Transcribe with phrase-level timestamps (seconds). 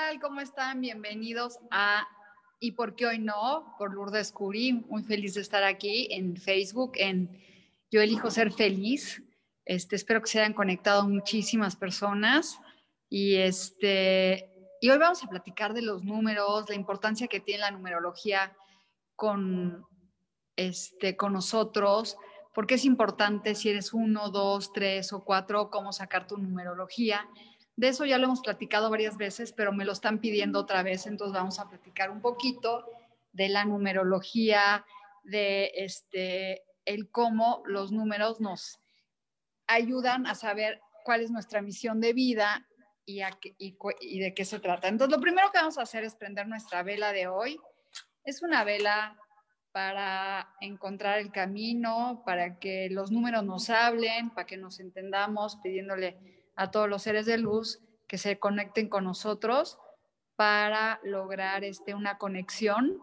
[0.00, 0.20] Tal?
[0.20, 0.80] ¿Cómo están?
[0.80, 2.08] Bienvenidos a
[2.58, 3.74] ¿Y por qué hoy no?
[3.78, 4.72] Por Lourdes Curí.
[4.72, 7.38] Muy feliz de estar aquí en Facebook, en
[7.90, 9.22] Yo elijo ser feliz.
[9.66, 12.58] Este, espero que se hayan conectado muchísimas personas.
[13.10, 17.70] Y, este, y hoy vamos a platicar de los números, la importancia que tiene la
[17.70, 18.56] numerología
[19.16, 19.84] con,
[20.56, 22.16] este, con nosotros,
[22.54, 27.28] porque es importante si eres uno, dos, tres o cuatro, cómo sacar tu numerología
[27.80, 31.06] de eso ya lo hemos platicado varias veces, pero me lo están pidiendo otra vez,
[31.06, 32.84] entonces vamos a platicar un poquito
[33.32, 34.84] de la numerología,
[35.24, 38.80] de este, el cómo los números nos
[39.66, 42.68] ayudan a saber cuál es nuestra misión de vida
[43.06, 43.22] y,
[43.58, 44.88] y de qué se trata.
[44.88, 47.58] Entonces, lo primero que vamos a hacer es prender nuestra vela de hoy.
[48.24, 49.16] Es una vela
[49.72, 56.39] para encontrar el camino, para que los números nos hablen, para que nos entendamos, pidiéndole
[56.60, 59.78] a todos los seres de luz que se conecten con nosotros
[60.36, 62.98] para lograr este, una conexión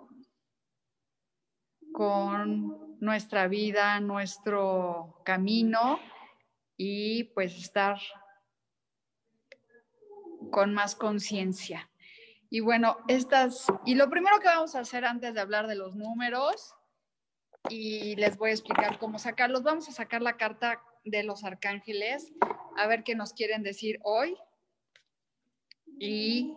[1.92, 6.00] con nuestra vida, nuestro camino
[6.78, 7.98] y pues estar
[10.52, 11.90] con más conciencia.
[12.52, 15.96] Y bueno, estas, y lo primero que vamos a hacer antes de hablar de los
[15.96, 16.76] números,
[17.70, 22.32] y les voy a explicar cómo sacarlos, vamos a sacar la carta de los arcángeles,
[22.78, 24.38] a ver qué nos quieren decir hoy.
[26.00, 26.56] Y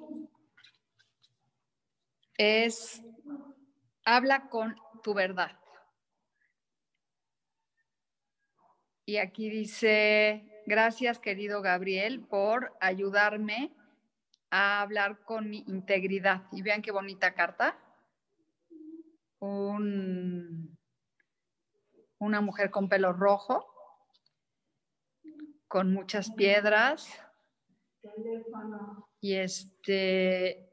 [2.37, 3.03] es,
[4.05, 5.59] habla con tu verdad.
[9.07, 13.75] Y aquí dice, gracias querido Gabriel por ayudarme
[14.51, 16.43] a hablar con mi integridad.
[16.53, 17.79] Y vean qué bonita carta.
[19.39, 20.79] Un,
[22.19, 23.70] una mujer con pelo rojo
[25.71, 27.09] con muchas piedras.
[29.21, 30.69] Y este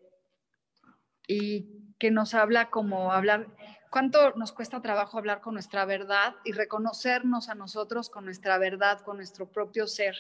[1.28, 3.48] y que nos habla como hablar,
[3.92, 9.02] cuánto nos cuesta trabajo hablar con nuestra verdad y reconocernos a nosotros con nuestra verdad,
[9.02, 10.16] con nuestro propio ser.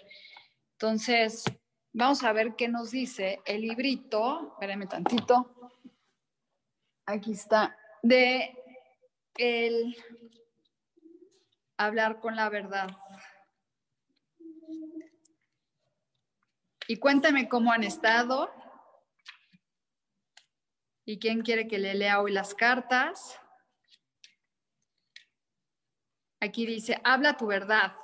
[0.73, 1.43] Entonces,
[1.91, 5.71] vamos a ver qué nos dice el librito, espérenme tantito,
[7.07, 8.55] aquí está, de
[9.37, 9.95] el
[11.77, 12.89] hablar con la verdad.
[16.87, 18.49] Y cuéntame cómo han estado.
[21.05, 23.39] ¿Y quién quiere que le lea hoy las cartas?
[26.39, 27.95] Aquí dice, habla tu verdad.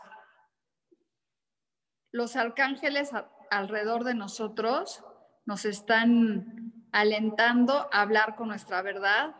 [2.11, 3.11] Los arcángeles
[3.49, 5.03] alrededor de nosotros
[5.45, 9.35] nos están alentando a hablar con nuestra verdad.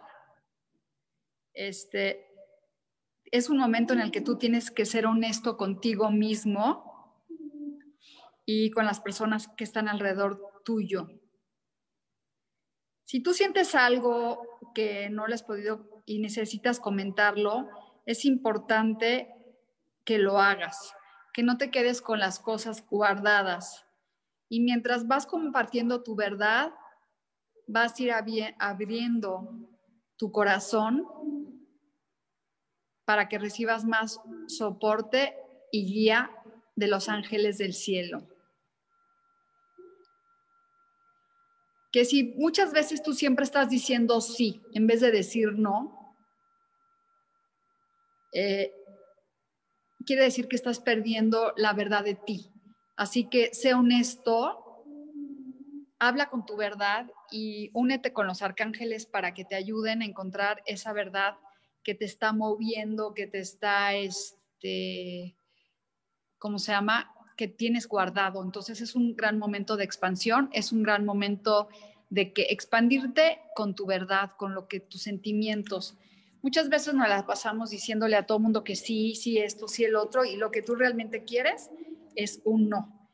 [1.53, 2.29] Este
[3.25, 6.92] es un momento en el que tú tienes que ser honesto contigo mismo
[8.45, 11.07] y con las personas que están alrededor tuyo.
[13.05, 14.41] Si tú sientes algo
[14.73, 17.69] que no le has podido y necesitas comentarlo,
[18.05, 19.29] es importante
[20.03, 20.93] que lo hagas,
[21.33, 23.85] que no te quedes con las cosas guardadas.
[24.49, 26.73] Y mientras vas compartiendo tu verdad,
[27.67, 28.11] vas a ir
[28.59, 29.49] abriendo
[30.17, 31.05] tu corazón
[33.05, 35.35] para que recibas más soporte
[35.71, 36.31] y guía
[36.75, 38.32] de los ángeles del cielo.
[41.93, 46.17] Que si muchas veces tú siempre estás diciendo sí en vez de decir no,
[48.33, 48.73] eh,
[50.03, 52.51] quiere decir que estás perdiendo la verdad de ti.
[52.95, 54.83] Así que sé honesto,
[55.99, 60.63] habla con tu verdad y únete con los arcángeles para que te ayuden a encontrar
[60.65, 61.35] esa verdad
[61.83, 65.37] que te está moviendo, que te está, este,
[66.39, 67.13] ¿cómo se llama?
[67.47, 68.43] Tienes guardado.
[68.43, 71.69] Entonces es un gran momento de expansión, es un gran momento
[72.09, 75.97] de que expandirte con tu verdad, con lo que tus sentimientos.
[76.41, 79.95] Muchas veces nos las pasamos diciéndole a todo mundo que sí, sí esto, sí el
[79.95, 81.71] otro, y lo que tú realmente quieres
[82.15, 83.09] es un no.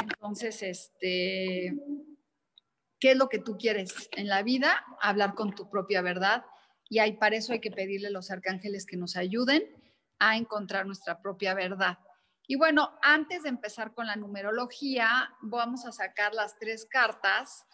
[0.00, 1.76] Entonces, este,
[2.98, 4.84] ¿qué es lo que tú quieres en la vida?
[5.00, 6.44] Hablar con tu propia verdad.
[6.88, 9.64] Y hay, para eso hay que pedirle a los arcángeles que nos ayuden
[10.18, 11.98] a encontrar nuestra propia verdad.
[12.50, 17.66] Y bueno, antes de empezar con la numerología, vamos a sacar las tres cartas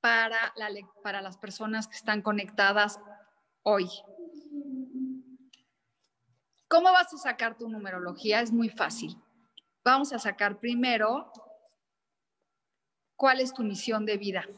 [0.00, 0.70] para, la,
[1.02, 2.98] para las personas que están conectadas
[3.62, 3.90] hoy.
[6.66, 8.40] ¿Cómo vas a sacar tu numerología?
[8.40, 9.22] Es muy fácil.
[9.84, 11.30] Vamos a sacar primero
[13.16, 14.48] cuál es tu misión de vida.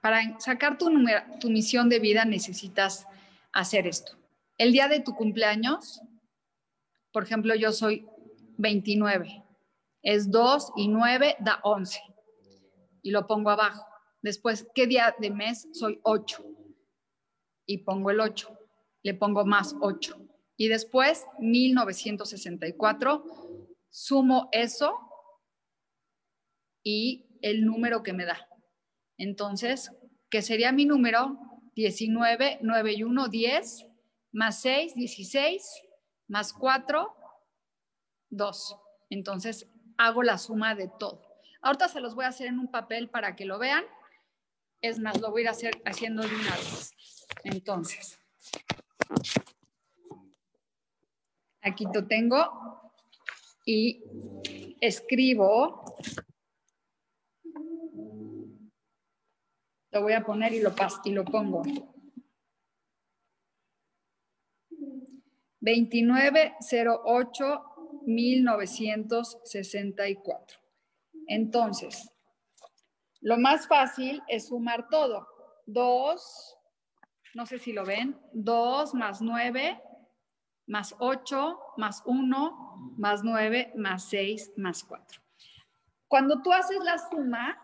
[0.00, 3.08] Para sacar tu misión de vida necesitas
[3.52, 4.16] hacer esto.
[4.58, 6.00] El día de tu cumpleaños,
[7.10, 8.08] por ejemplo, yo soy
[8.58, 9.44] 29.
[10.02, 12.00] Es 2 y 9 da 11.
[13.02, 13.84] Y lo pongo abajo.
[14.22, 15.68] Después, ¿qué día de mes?
[15.72, 16.44] Soy 8.
[17.66, 18.48] Y pongo el 8.
[19.02, 20.16] Le pongo más 8.
[20.56, 23.24] Y después, 1964,
[23.90, 24.98] sumo eso
[26.82, 28.48] y el número que me da.
[29.18, 29.90] Entonces,
[30.30, 31.38] ¿qué sería mi número?
[31.74, 33.86] 19, 9 y 1, 10,
[34.32, 35.82] más 6, 16,
[36.28, 37.15] más 4,
[38.30, 38.76] 2.
[39.10, 41.22] Entonces, hago la suma de todo.
[41.62, 43.84] Ahorita se los voy a hacer en un papel para que lo vean.
[44.80, 46.94] Es más, lo voy a ir hacer, haciendo de una vez.
[47.44, 48.18] Entonces,
[51.60, 52.92] aquí lo tengo
[53.64, 54.02] y
[54.80, 55.96] escribo.
[59.90, 60.74] Lo voy a poner y lo,
[61.04, 61.62] y lo pongo.
[65.60, 67.65] 2908
[68.06, 70.58] 1964.
[71.28, 72.10] Entonces,
[73.20, 75.28] lo más fácil es sumar todo.
[75.66, 76.56] 2,
[77.34, 79.82] no sé si lo ven, 2 más 9
[80.68, 85.20] más 8 más 1 más 9 más 6 más 4.
[86.08, 87.56] Cuando tú haces la suma,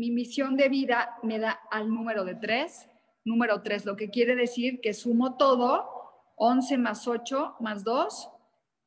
[0.00, 2.90] mi misión de vida me da al número de 3
[3.24, 5.88] número 3, lo que quiere decir que sumo todo,
[6.36, 8.30] 11 más 8 más 2,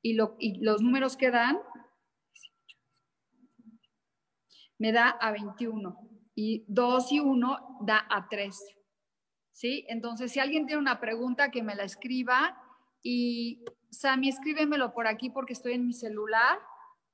[0.01, 1.59] y, los números que dan
[4.77, 5.97] me da a 21,
[6.35, 8.59] y 2 y 1 da a 3.
[9.51, 9.85] ¿Sí?
[9.87, 12.59] Entonces, si alguien tiene una pregunta, que me la escriba,
[13.03, 16.57] y Sammy, escríbemelo por aquí porque estoy en mi celular.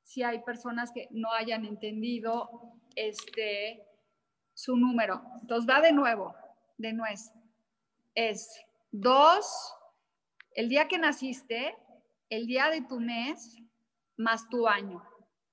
[0.04, 2.50] Si hay personas que no hayan entendido
[2.96, 3.89] este,
[4.60, 5.22] su número.
[5.42, 6.36] Entonces va de nuevo
[6.80, 7.32] de nuez
[8.16, 8.50] es
[8.92, 9.46] dos,
[10.56, 11.76] el día que naciste,
[12.30, 13.58] el día de tu mes,
[14.18, 15.04] más tu año.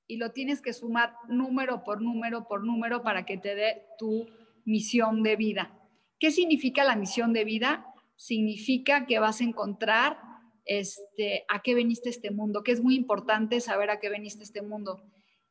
[0.07, 4.27] Y lo tienes que sumar número por número por número para que te dé tu
[4.65, 5.79] misión de vida.
[6.19, 7.87] ¿Qué significa la misión de vida?
[8.17, 10.19] Significa que vas a encontrar
[10.65, 14.63] este, a qué veniste este mundo, que es muy importante saber a qué veniste este
[14.63, 15.03] mundo.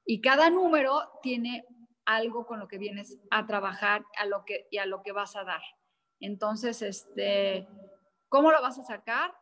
[0.05, 1.65] Y cada número tiene
[2.05, 5.35] algo con lo que vienes a trabajar a lo que, y a lo que vas
[5.35, 5.61] a dar.
[6.19, 7.67] Entonces, este,
[8.29, 9.33] ¿cómo lo vas a sacar?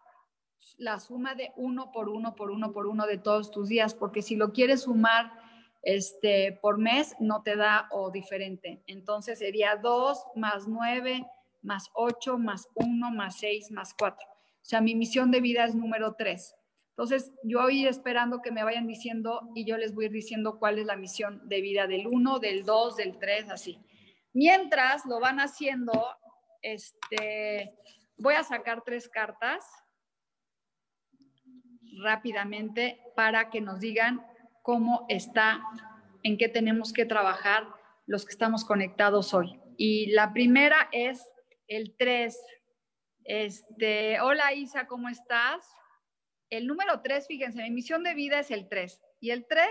[0.77, 4.21] La suma de uno por uno, por uno, por uno de todos tus días, porque
[4.21, 5.31] si lo quieres sumar
[5.81, 8.81] este, por mes, no te da o diferente.
[8.87, 11.27] Entonces sería 2 más 9
[11.61, 14.17] más 8 más 1 más 6 más 4.
[14.27, 16.55] O sea, mi misión de vida es número 3.
[16.93, 20.59] Entonces, yo voy esperando que me vayan diciendo y yo les voy a ir diciendo
[20.59, 23.79] cuál es la misión de vida del 1, del 2, del 3, así.
[24.31, 25.91] Mientras lo van haciendo,
[26.61, 27.73] este,
[28.17, 29.65] voy a sacar tres cartas
[32.03, 34.23] rápidamente para que nos digan
[34.61, 35.63] cómo está,
[36.21, 37.67] en qué tenemos que trabajar
[38.05, 39.59] los que estamos conectados hoy.
[39.77, 41.27] Y la primera es
[41.67, 42.37] el 3.
[43.23, 45.65] Este, hola Isa, ¿cómo estás?
[46.57, 49.01] El número 3, fíjense, mi misión de vida es el 3.
[49.19, 49.67] Y el 3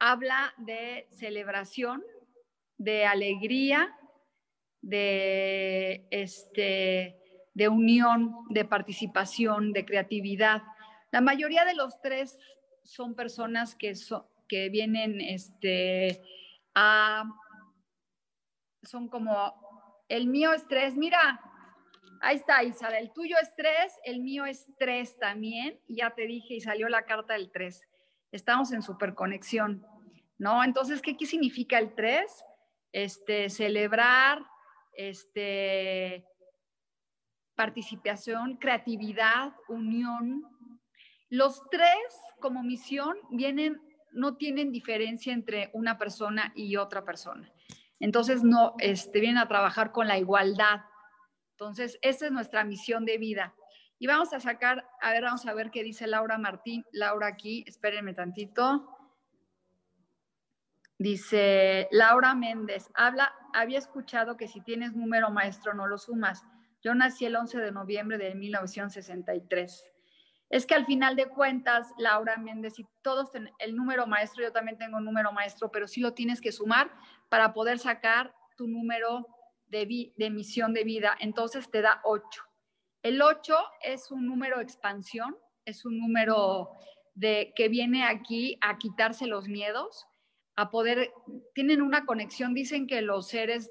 [0.00, 2.02] habla de celebración,
[2.76, 3.96] de alegría,
[4.82, 7.22] de, este,
[7.54, 10.64] de unión, de participación, de creatividad.
[11.12, 12.36] La mayoría de los tres
[12.82, 13.94] son personas que,
[14.48, 16.20] que vienen este,
[16.74, 17.30] a,
[18.82, 21.40] son como, el mío es tres, mira,
[22.20, 23.04] Ahí está, Isabel.
[23.04, 23.72] El tuyo es 3,
[24.04, 25.78] el mío es 3 también.
[25.86, 27.82] Y ya te dije y salió la carta del 3.
[28.32, 29.86] Estamos en superconexión,
[30.38, 30.64] ¿no?
[30.64, 32.44] Entonces, ¿qué, significa el 3?
[32.92, 34.44] Este, celebrar,
[34.92, 36.24] este,
[37.56, 40.44] participación, creatividad, unión.
[41.28, 41.90] Los tres
[42.40, 43.80] como misión vienen,
[44.12, 47.50] no tienen diferencia entre una persona y otra persona.
[47.98, 50.82] Entonces, no, este, vienen a trabajar con la igualdad.
[51.56, 53.54] Entonces, esa es nuestra misión de vida.
[53.98, 56.84] Y vamos a sacar, a ver, vamos a ver qué dice Laura Martín.
[56.92, 58.94] Laura aquí, espérenme tantito.
[60.98, 66.44] Dice Laura Méndez, habla, había escuchado que si tienes número maestro no lo sumas.
[66.82, 69.82] Yo nací el 11 de noviembre de 1963.
[70.50, 74.76] Es que al final de cuentas, Laura Méndez, y todos el número maestro, yo también
[74.76, 76.90] tengo número maestro, pero sí lo tienes que sumar
[77.30, 79.26] para poder sacar tu número
[79.68, 81.16] de, de misión de vida.
[81.20, 82.42] Entonces te da 8.
[83.02, 86.70] El 8 es un número expansión, es un número
[87.14, 90.06] de, que viene aquí a quitarse los miedos,
[90.56, 91.12] a poder,
[91.54, 93.70] tienen una conexión, dicen que los seres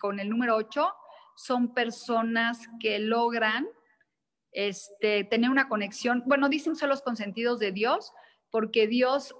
[0.00, 0.92] con el número 8
[1.36, 3.66] son personas que logran
[4.52, 8.12] este, tener una conexión, bueno, dicen son los consentidos de Dios,
[8.50, 9.34] porque Dios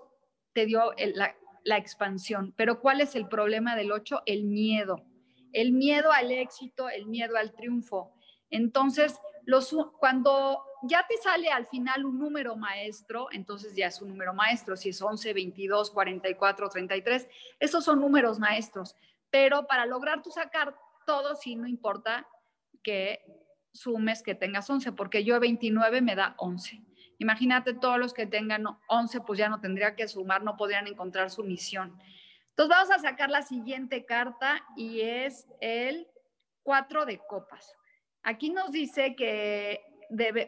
[0.53, 4.23] te dio la, la expansión, pero ¿cuál es el problema del 8?
[4.27, 5.05] El miedo,
[5.53, 8.13] el miedo al éxito, el miedo al triunfo.
[8.51, 14.09] Entonces, los, cuando ya te sale al final un número maestro, entonces ya es un
[14.09, 17.29] número maestro, si es 11, 22, 44, 33,
[17.59, 18.95] esos son números maestros.
[19.31, 20.77] Pero para lograr tú sacar
[21.07, 22.27] todo, sí, no importa
[22.83, 23.21] que
[23.73, 26.83] sumes que tengas 11, porque yo 29 me da 11.
[27.19, 31.31] Imagínate todos los que tengan 11, pues ya no tendría que sumar, no podrían encontrar
[31.31, 31.99] su misión.
[32.59, 36.09] Entonces vamos a sacar la siguiente carta y es el
[36.65, 37.73] 4 de copas.
[38.25, 39.81] Aquí nos dice que,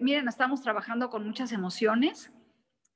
[0.01, 2.33] miren, estamos trabajando con muchas emociones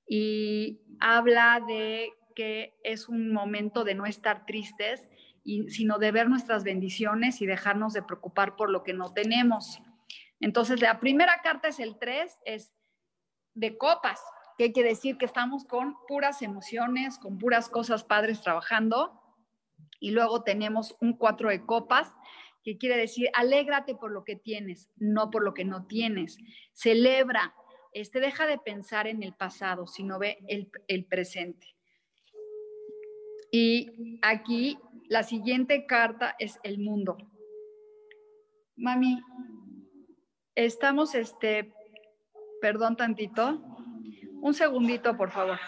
[0.09, 5.07] y habla de que es un momento de no estar tristes,
[5.45, 9.81] y, sino de ver nuestras bendiciones y dejarnos de preocupar por lo que no tenemos.
[10.41, 12.75] Entonces, la primera carta es el 3, es
[13.55, 14.21] de copas,
[14.57, 19.21] que quiere decir que estamos con puras emociones, con puras cosas padres trabajando.
[20.01, 22.13] Y luego tenemos un 4 de copas,
[22.63, 26.39] que quiere decir, alégrate por lo que tienes, no por lo que no tienes.
[26.73, 27.55] Celebra,
[27.93, 31.75] este, deja de pensar en el pasado, sino ve el, el presente.
[33.53, 37.19] Y aquí la siguiente carta es el mundo.
[38.77, 39.21] Mami,
[40.55, 41.73] estamos, este,
[42.61, 43.63] perdón tantito,
[44.45, 45.59] un segundito, por favor.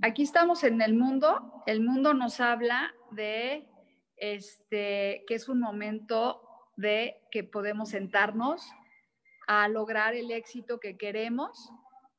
[0.00, 1.64] Aquí estamos en el mundo.
[1.66, 3.68] El mundo nos habla de
[4.16, 6.40] este, que es un momento
[6.76, 8.64] de que podemos sentarnos
[9.48, 11.72] a lograr el éxito que queremos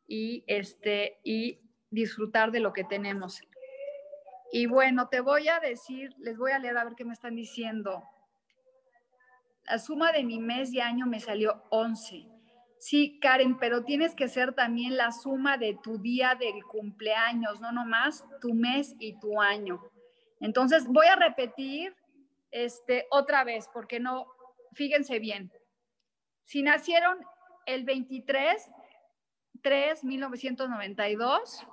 [0.09, 3.41] y, este, y disfrutar de lo que tenemos.
[4.51, 7.37] Y bueno, te voy a decir, les voy a leer a ver qué me están
[7.37, 8.03] diciendo.
[9.63, 12.40] La suma de mi mes y año me salió 11.
[12.81, 17.71] Sí, Karen, pero tienes que ser también la suma de tu día del cumpleaños, no
[17.71, 19.79] nomás tu mes y tu año.
[20.39, 21.95] Entonces, voy a repetir
[22.49, 24.25] este, otra vez, porque no,
[24.73, 25.51] fíjense bien.
[26.45, 27.19] Si nacieron
[27.67, 28.67] el 23,
[29.61, 31.63] 3, 1992,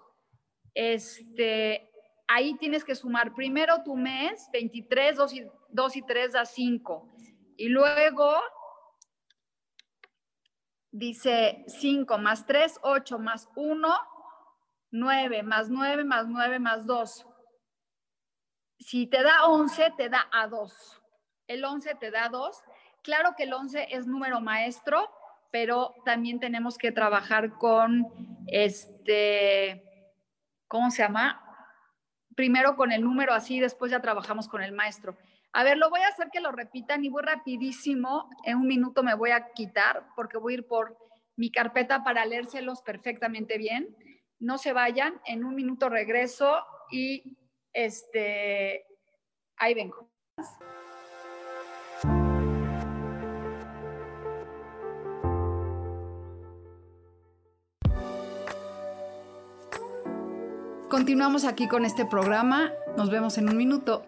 [0.74, 1.90] este,
[2.26, 7.08] ahí tienes que sumar primero tu mes, 23, 2 y, 2 y 3 da 5.
[7.56, 8.34] Y luego
[10.90, 13.88] dice 5 más 3, 8 más 1,
[14.90, 17.26] 9 más 9 más 9 más 2
[18.80, 21.02] si te da 11, te da a 2.
[21.48, 22.62] El 11 te da 2.
[23.02, 25.10] Claro que el 11 es número maestro,
[25.50, 28.06] pero también tenemos que trabajar con
[28.46, 29.82] este,
[30.68, 31.44] ¿cómo se llama?
[32.34, 35.16] Primero con el número así, después ya trabajamos con el maestro.
[35.52, 38.28] A ver, lo voy a hacer que lo repitan y voy rapidísimo.
[38.44, 40.96] En un minuto me voy a quitar porque voy a ir por
[41.36, 43.96] mi carpeta para leérselos perfectamente bien.
[44.38, 47.38] No se vayan, en un minuto regreso y
[47.72, 48.84] este,
[49.56, 50.10] ahí vengo.
[60.88, 62.72] Continuamos aquí con este programa.
[62.96, 64.07] Nos vemos en un minuto.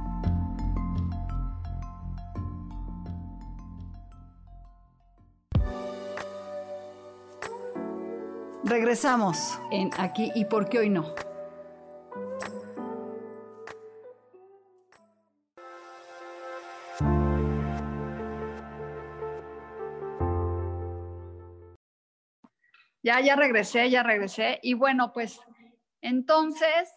[8.63, 11.15] Regresamos en Aquí y por qué hoy no.
[23.03, 24.59] Ya, ya regresé, ya regresé.
[24.61, 25.39] Y bueno, pues
[26.01, 26.93] entonces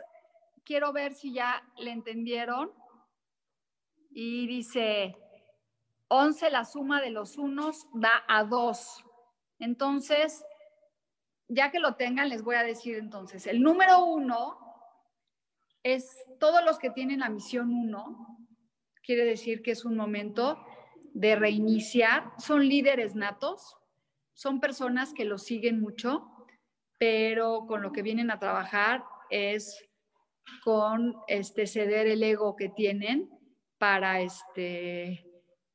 [0.65, 2.73] quiero ver si ya le entendieron.
[4.11, 5.17] Y dice,
[6.09, 9.03] 11 la suma de los unos da a 2.
[9.61, 10.45] Entonces,
[11.55, 14.59] ya que lo tengan, les voy a decir entonces, el número uno
[15.83, 18.39] es todos los que tienen la misión uno,
[19.03, 20.65] quiere decir que es un momento
[21.13, 23.77] de reiniciar, son líderes natos,
[24.33, 26.27] son personas que lo siguen mucho,
[26.99, 29.85] pero con lo que vienen a trabajar es
[30.65, 33.31] con este ceder el ego que tienen
[33.79, 35.31] para este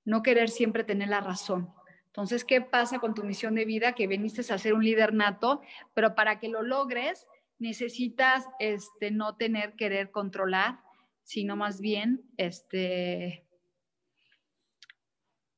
[0.05, 1.73] no querer siempre tener la razón.
[2.19, 3.93] Entonces, ¿qué pasa con tu misión de vida?
[3.93, 5.61] Que viniste a ser un líder nato,
[5.93, 7.25] pero para que lo logres
[7.59, 10.81] necesitas este, no tener querer controlar,
[11.23, 13.47] sino más bien este,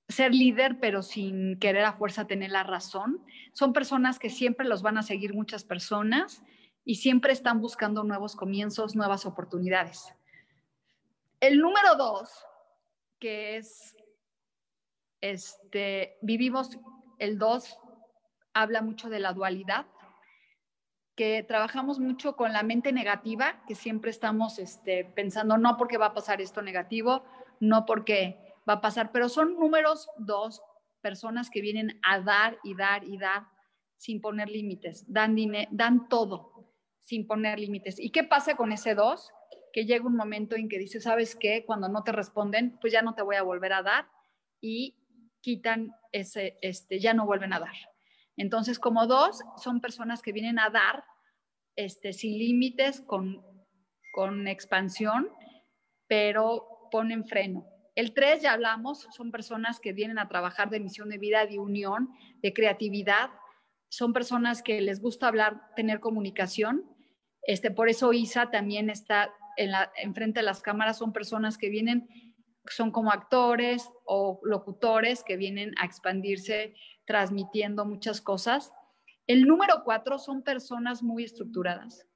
[0.07, 3.25] ser líder, pero sin querer a fuerza tener la razón.
[3.53, 6.43] Son personas que siempre los van a seguir muchas personas
[6.85, 10.13] y siempre están buscando nuevos comienzos, nuevas oportunidades.
[11.39, 12.29] El número dos,
[13.17, 13.95] que es
[15.21, 16.77] este, vivimos
[17.19, 17.77] el 2,
[18.53, 19.85] habla mucho de la dualidad,
[21.15, 26.07] que trabajamos mucho con la mente negativa, que siempre estamos este, pensando, no porque va
[26.07, 27.23] a pasar esto negativo,
[27.59, 30.61] no porque va a pasar, pero son números dos,
[31.01, 33.47] personas que vienen a dar y dar y dar
[33.97, 35.35] sin poner límites, dan,
[35.71, 36.51] dan todo
[37.03, 37.99] sin poner límites.
[37.99, 39.31] ¿Y qué pasa con ese dos?
[39.73, 41.65] Que llega un momento en que dice, ¿sabes qué?
[41.65, 44.07] Cuando no te responden, pues ya no te voy a volver a dar
[44.61, 44.95] y
[45.41, 47.75] quitan ese, este, ya no vuelven a dar.
[48.37, 51.03] Entonces, como dos, son personas que vienen a dar
[51.75, 53.43] este, sin límites, con,
[54.13, 55.29] con expansión,
[56.07, 57.65] pero ponen freno.
[57.95, 61.59] El tres, ya hablamos, son personas que vienen a trabajar de misión de vida, de
[61.59, 62.09] unión,
[62.41, 63.31] de creatividad.
[63.89, 66.85] Son personas que les gusta hablar, tener comunicación.
[67.43, 70.97] Este, por eso Isa también está en la, enfrente de las cámaras.
[70.97, 72.07] Son personas que vienen
[72.69, 78.71] son como actores o locutores que vienen a expandirse transmitiendo muchas cosas.
[79.27, 82.07] El número cuatro son personas muy estructuradas,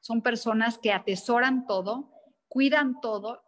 [0.00, 2.10] son personas que atesoran todo,
[2.48, 3.42] cuidan todo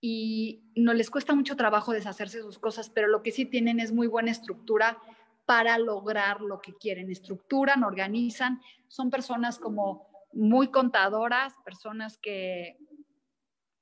[0.00, 3.80] y no les cuesta mucho trabajo deshacerse de sus cosas, pero lo que sí tienen
[3.80, 4.98] es muy buena estructura
[5.46, 7.10] para lograr lo que quieren.
[7.10, 12.78] Estructuran, organizan, son personas como muy contadoras, personas que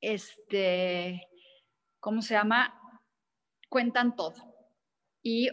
[0.01, 1.28] este,
[2.01, 2.75] ¿cómo se llama?
[3.69, 4.35] Cuentan todo
[5.23, 5.51] y,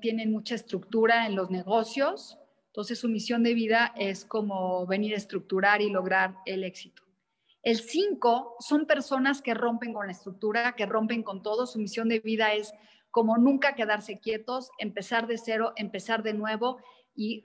[0.00, 2.38] tienen mucha estructura en los negocios.
[2.68, 7.02] Entonces su misión de vida es como venir a estructurar y lograr el éxito.
[7.62, 11.66] El cinco son personas que rompen con la estructura, que rompen con todo.
[11.66, 12.72] Su misión de vida es
[13.10, 16.78] como nunca quedarse quietos, empezar de cero, empezar de nuevo
[17.14, 17.42] y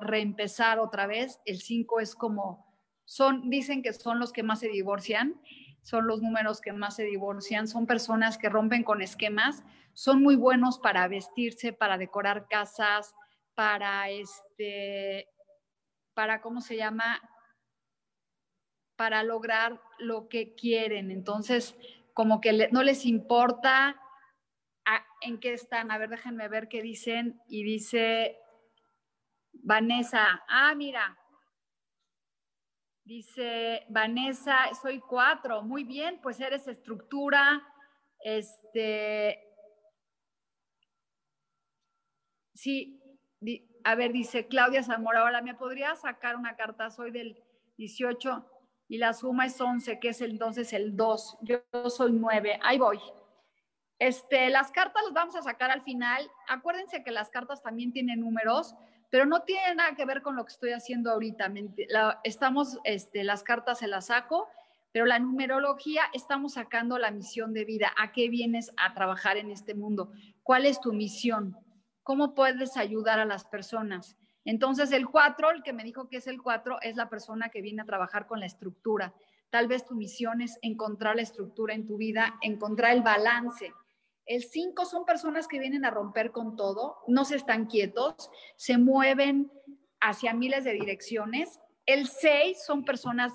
[0.00, 1.40] reempezar otra vez.
[1.46, 2.66] El cinco es como,
[3.04, 5.40] son, dicen que son los que más se divorcian
[5.84, 10.34] son los números que más se divorcian, son personas que rompen con esquemas, son muy
[10.34, 13.14] buenos para vestirse, para decorar casas,
[13.54, 15.28] para este,
[16.14, 17.20] para, ¿cómo se llama?
[18.96, 21.10] Para lograr lo que quieren.
[21.10, 21.76] Entonces,
[22.14, 24.00] como que no les importa
[25.20, 25.90] en qué están.
[25.90, 27.42] A ver, déjenme ver qué dicen.
[27.46, 28.38] Y dice
[29.52, 31.18] Vanessa, ah, mira,
[33.04, 35.62] Dice Vanessa, soy cuatro.
[35.62, 37.62] Muy bien, pues eres estructura,
[38.18, 39.54] este,
[42.54, 43.02] Sí,
[43.84, 46.90] a ver, dice Claudia Zamora, ahora ¿me podría sacar una carta?
[46.90, 47.42] Soy del
[47.76, 48.42] 18
[48.88, 51.38] y la suma es 11, que es entonces el 2.
[51.42, 51.58] Yo
[51.90, 52.60] soy 9.
[52.62, 52.98] Ahí voy.
[53.98, 56.26] Este, las cartas las vamos a sacar al final.
[56.48, 58.74] Acuérdense que las cartas también tienen números,
[59.14, 61.48] pero no tiene nada que ver con lo que estoy haciendo ahorita.
[62.24, 64.48] estamos, este, las cartas se las saco,
[64.90, 67.92] pero la numerología estamos sacando la misión de vida.
[67.96, 70.10] ¿A qué vienes a trabajar en este mundo?
[70.42, 71.56] ¿Cuál es tu misión?
[72.02, 74.16] ¿Cómo puedes ayudar a las personas?
[74.44, 77.62] Entonces, el 4, el que me dijo que es el 4, es la persona que
[77.62, 79.14] viene a trabajar con la estructura.
[79.48, 83.72] Tal vez tu misión es encontrar la estructura en tu vida, encontrar el balance.
[84.26, 88.78] El 5 son personas que vienen a romper con todo, no se están quietos, se
[88.78, 89.50] mueven
[90.00, 91.60] hacia miles de direcciones.
[91.86, 93.32] El 6 son personas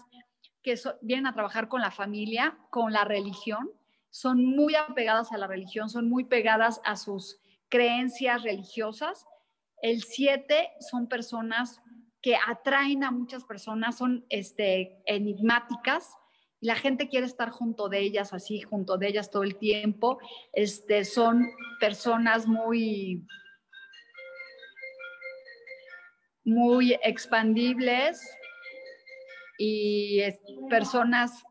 [0.62, 3.71] que vienen a trabajar con la familia, con la religión,
[4.10, 9.28] son muy apegadas a la religión, son muy pegadas a sus creencias religiosas.
[9.82, 11.82] El 7 son personas
[12.21, 16.17] que atraen a muchas personas, son este, enigmáticas,
[16.62, 20.19] y la gente quiere estar junto de ellas, así, junto de ellas todo el tiempo.
[20.52, 21.48] Este, son
[21.80, 23.26] personas muy,
[26.43, 28.22] muy expandibles
[29.58, 30.22] y
[30.69, 31.43] personas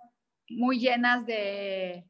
[0.50, 2.04] muy llenas de,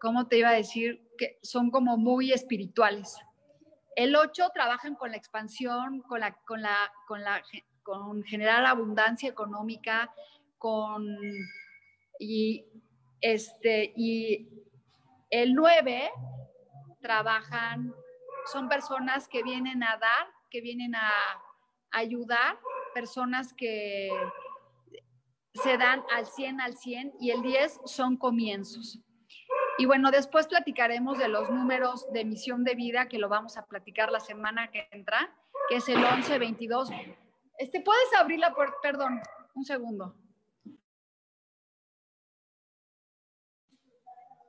[0.00, 1.08] ¿cómo te iba a decir?
[1.18, 3.16] Que son como muy espirituales.
[3.96, 7.42] El 8 trabajan con la expansión, con la, con la, con la,
[7.82, 10.12] con generar abundancia económica,
[10.58, 11.06] con
[12.18, 12.64] y
[13.20, 14.48] este y
[15.30, 16.10] el 9
[17.00, 17.94] trabajan,
[18.52, 21.10] son personas que vienen a dar, que vienen a
[21.90, 22.58] ayudar,
[22.94, 24.10] personas que
[25.54, 29.00] se dan al 100 al 100 y el 10 son comienzos.
[29.78, 33.66] Y bueno, después platicaremos de los números de misión de vida, que lo vamos a
[33.66, 35.34] platicar la semana que entra,
[35.68, 36.90] que es el 11, 22.
[37.58, 38.76] Este, ¿Puedes abrir la puerta?
[38.82, 39.20] Perdón,
[39.54, 40.14] un segundo.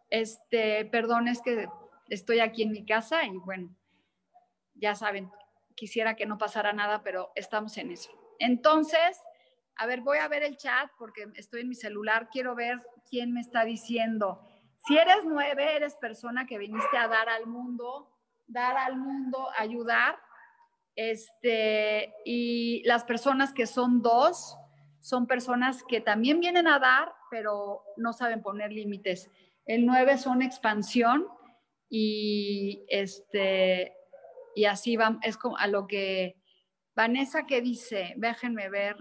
[0.09, 1.67] Este, perdón, es que
[2.09, 3.75] estoy aquí en mi casa y bueno,
[4.75, 5.31] ya saben,
[5.75, 8.11] quisiera que no pasara nada, pero estamos en eso.
[8.39, 9.21] Entonces,
[9.75, 13.33] a ver, voy a ver el chat porque estoy en mi celular, quiero ver quién
[13.33, 14.41] me está diciendo.
[14.87, 18.11] Si eres nueve, eres persona que viniste a dar al mundo,
[18.47, 20.17] dar al mundo, ayudar.
[20.95, 24.57] Este, y las personas que son dos
[24.99, 29.29] son personas que también vienen a dar, pero no saben poner límites.
[29.67, 31.27] El 9 son expansión
[31.89, 33.93] y este
[34.55, 36.35] y así va, es como a lo que
[36.95, 38.97] Vanessa que dice, déjenme ver.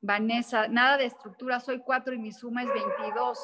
[0.00, 3.38] Vanessa, nada de estructura, soy 4 y mi suma es 22.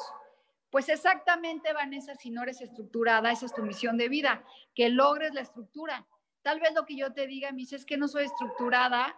[0.69, 4.43] Pues exactamente, Vanessa, si no eres estructurada, esa es tu misión de vida,
[4.73, 6.07] que logres la estructura.
[6.43, 9.17] Tal vez lo que yo te diga, me es que no soy estructurada,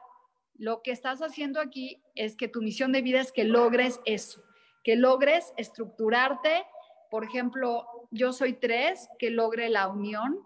[0.56, 4.44] lo que estás haciendo aquí es que tu misión de vida es que logres eso
[4.84, 6.66] que logres estructurarte.
[7.10, 10.40] Por ejemplo, yo soy tres, que logre la unión.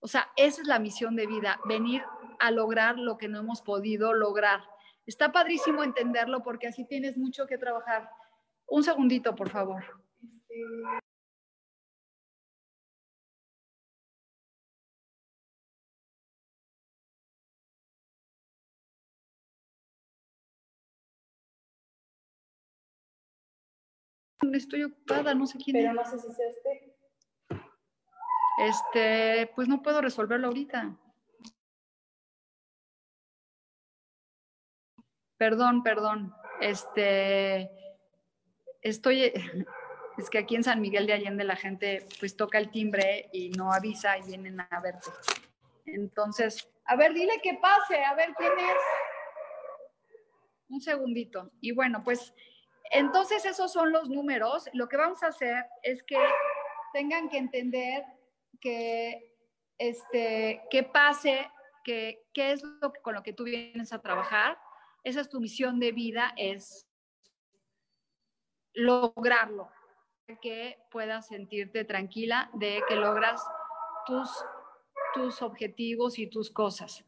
[0.00, 2.02] O sea, esa es la misión de vida, venir
[2.40, 4.60] a lograr lo que no hemos podido lograr.
[5.06, 8.08] Está padrísimo entenderlo porque así tienes mucho que trabajar.
[8.66, 9.84] Un segundito, por favor.
[24.56, 26.94] Estoy ocupada, no sé quién Pero no sé si sea usted.
[28.58, 30.96] Este, pues no puedo resolverlo ahorita.
[35.36, 36.34] Perdón, perdón.
[36.60, 37.70] Este,
[38.80, 39.32] estoy,
[40.18, 43.50] es que aquí en San Miguel de Allende la gente pues toca el timbre y
[43.50, 45.10] no avisa y vienen a verte.
[45.86, 48.76] Entonces, a ver, dile que pase, a ver quién es.
[50.68, 51.50] Un segundito.
[51.60, 52.34] Y bueno, pues
[52.90, 54.68] entonces, esos son los números.
[54.72, 56.18] Lo que vamos a hacer es que
[56.92, 58.04] tengan que entender
[58.60, 59.34] que,
[59.78, 61.50] este, que pase,
[61.82, 64.58] que, qué es lo que, con lo que tú vienes a trabajar.
[65.02, 66.86] Esa es tu misión de vida, es
[68.74, 69.70] lograrlo,
[70.40, 73.44] que puedas sentirte tranquila de que logras
[74.06, 74.30] tus,
[75.12, 77.04] tus objetivos y tus cosas.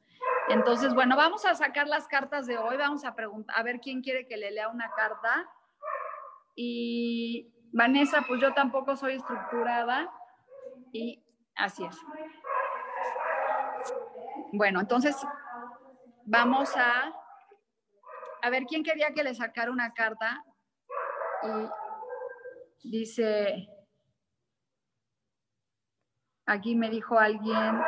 [0.48, 2.76] Entonces, bueno, vamos a sacar las cartas de hoy.
[2.76, 5.50] Vamos a preguntar, a ver quién quiere que le lea una carta.
[6.56, 10.10] Y Vanessa, pues yo tampoco soy estructurada
[10.92, 11.22] y
[11.54, 11.96] así es.
[14.52, 15.14] Bueno, entonces
[16.24, 17.12] vamos a,
[18.40, 20.42] a ver quién quería que le sacara una carta.
[22.82, 23.68] Y dice,
[26.46, 27.82] aquí me dijo alguien,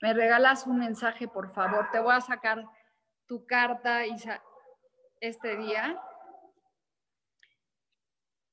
[0.00, 2.64] me regalas un mensaje, por favor, te voy a sacar
[3.26, 4.02] tu carta,
[5.20, 6.00] este día.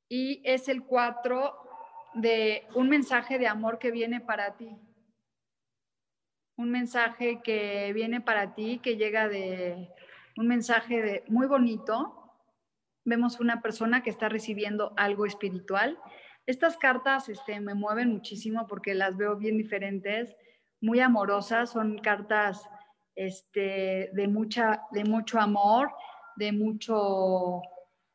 [0.09, 1.53] Y es el 4
[2.15, 4.77] de un mensaje de amor que viene para ti.
[6.57, 9.89] Un mensaje que viene para ti, que llega de
[10.37, 12.17] un mensaje de, muy bonito.
[13.05, 15.97] Vemos una persona que está recibiendo algo espiritual.
[16.45, 20.35] Estas cartas este, me mueven muchísimo porque las veo bien diferentes,
[20.81, 22.67] muy amorosas, son cartas
[23.15, 25.91] este, de, mucha, de mucho amor,
[26.35, 27.61] de mucho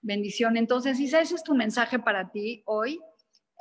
[0.03, 0.57] bendición.
[0.57, 3.01] Entonces, Isa, ese es tu mensaje para ti hoy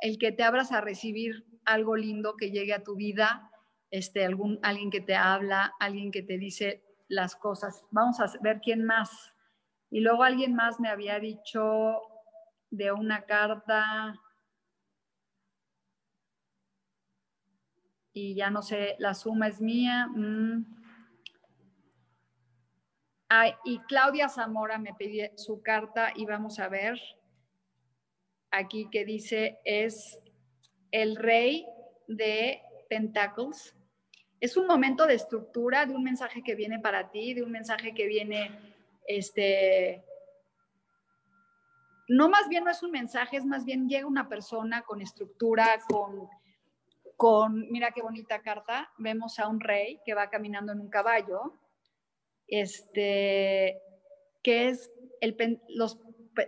[0.00, 3.50] el que te abras a recibir algo lindo que llegue a tu vida,
[3.90, 7.84] este, algún, alguien que te habla, alguien que te dice las cosas.
[7.90, 9.32] Vamos a ver quién más.
[9.90, 12.00] Y luego alguien más me había dicho
[12.70, 14.20] de una carta
[18.12, 20.08] y ya no sé, la suma es mía.
[20.08, 20.75] Mm.
[23.64, 26.98] Y Claudia Zamora me pidió su carta y vamos a ver
[28.50, 30.18] aquí que dice es
[30.92, 31.66] el rey
[32.06, 33.74] de Pentacles.
[34.40, 37.94] Es un momento de estructura, de un mensaje que viene para ti, de un mensaje
[37.94, 38.74] que viene,
[39.08, 40.04] este,
[42.08, 45.78] no más bien no es un mensaje, es más bien llega una persona con estructura,
[45.88, 46.28] con,
[47.16, 51.54] con, mira qué bonita carta, vemos a un rey que va caminando en un caballo,
[52.48, 53.80] este,
[54.42, 55.98] que es el, los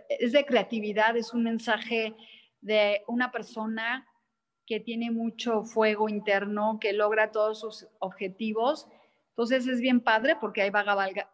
[0.09, 2.15] es de creatividad, es un mensaje
[2.61, 4.07] de una persona
[4.65, 8.87] que tiene mucho fuego interno, que logra todos sus objetivos.
[9.29, 10.85] Entonces es bien padre porque ahí va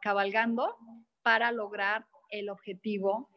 [0.01, 0.77] cabalgando
[1.21, 3.29] para lograr el objetivo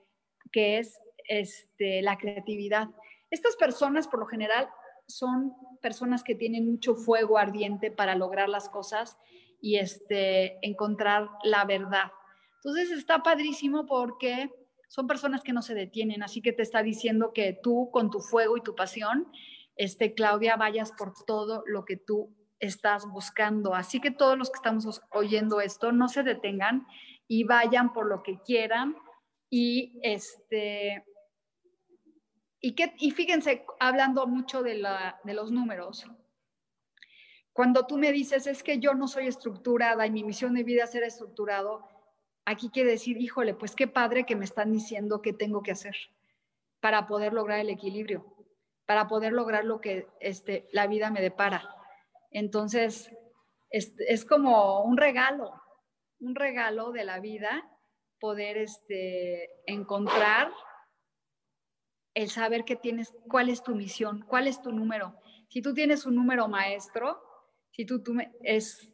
[0.53, 2.89] que es este, la creatividad.
[3.31, 4.69] Estas personas por lo general
[5.07, 9.19] son personas que tienen mucho fuego ardiente para lograr las cosas
[9.61, 12.13] y este, encontrar la verdad.
[12.57, 14.51] Entonces está padrísimo porque
[14.89, 18.21] son personas que no se detienen, así que te está diciendo que tú con tu
[18.21, 19.31] fuego y tu pasión,
[19.77, 23.75] este, Claudia, vayas por todo lo que tú estás buscando.
[23.75, 26.87] Así que todos los que estamos oyendo esto, no se detengan
[27.29, 28.97] y vayan por lo que quieran.
[29.51, 31.05] Y este,
[32.61, 36.05] y, que, y fíjense, hablando mucho de, la, de los números,
[37.59, 40.85] cuando tú me dices, es que yo no soy estructurada y mi misión de vida
[40.85, 41.89] es ser estructurado,
[42.45, 45.97] aquí quiere decir, híjole, pues qué padre que me están diciendo qué tengo que hacer
[46.79, 48.25] para poder lograr el equilibrio,
[48.87, 51.69] para poder lograr lo que este, la vida me depara.
[52.31, 53.11] Entonces,
[53.71, 55.61] es, como un regalo,
[56.21, 57.69] un regalo de la vida
[58.21, 60.53] poder este, encontrar
[62.15, 65.17] el saber que tienes, cuál es tu misión, cuál es tu número.
[65.49, 67.25] Si tú tienes un número maestro,
[67.79, 68.93] si tú, tú es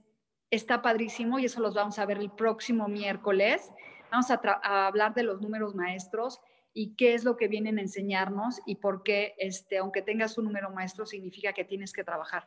[0.51, 3.73] está padrísimo y eso los vamos a ver el próximo miércoles.
[4.12, 4.38] Vamos a,
[4.87, 6.38] hablar de los números maestros
[6.75, 10.44] y qué es lo que vienen a enseñarnos y por qué, este, aunque tengas un
[10.44, 12.47] número maestro, significa que tienes que trabajar.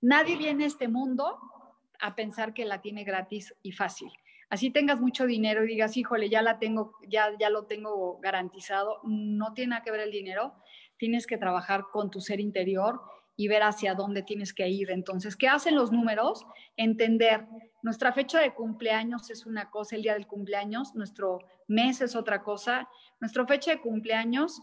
[0.00, 1.36] Nadie viene a este mundo
[1.98, 4.12] a pensar que la tiene gratis y fácil.
[4.50, 9.00] Así tengas mucho dinero y digas, híjole, ya la tengo, ya, ya lo tengo garantizado.
[9.02, 10.54] No tiene nada que ver el dinero.
[10.96, 13.00] Tienes que trabajar con tu ser interior
[13.36, 14.90] y ver hacia dónde tienes que ir.
[14.90, 16.46] Entonces, ¿qué hacen los números?
[16.76, 17.46] Entender,
[17.82, 22.42] nuestra fecha de cumpleaños es una cosa, el día del cumpleaños, nuestro mes es otra
[22.42, 22.88] cosa,
[23.20, 24.60] nuestra fecha de cumpleaños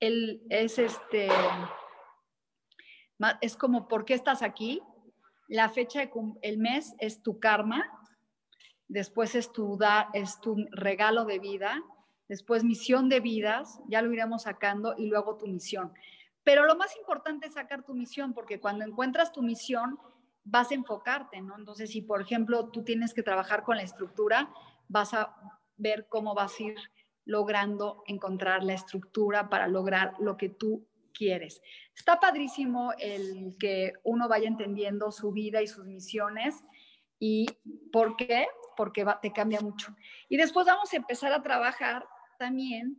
[0.00, 1.28] el, es este,
[3.40, 4.82] es como, ¿por qué estás aquí?
[5.48, 6.10] La fecha de
[6.42, 7.84] el mes es tu karma,
[8.88, 9.78] después es tu,
[10.14, 11.82] es tu regalo de vida,
[12.28, 15.92] después misión de vidas, ya lo iremos sacando, y luego tu misión.
[16.50, 20.00] Pero lo más importante es sacar tu misión, porque cuando encuentras tu misión,
[20.42, 21.56] vas a enfocarte, ¿no?
[21.56, 24.52] Entonces, si por ejemplo tú tienes que trabajar con la estructura,
[24.88, 25.32] vas a
[25.76, 26.76] ver cómo vas a ir
[27.24, 31.62] logrando encontrar la estructura para lograr lo que tú quieres.
[31.94, 36.64] Está padrísimo el que uno vaya entendiendo su vida y sus misiones.
[37.20, 37.46] ¿Y
[37.92, 38.48] por qué?
[38.76, 39.94] Porque te cambia mucho.
[40.28, 42.08] Y después vamos a empezar a trabajar
[42.40, 42.98] también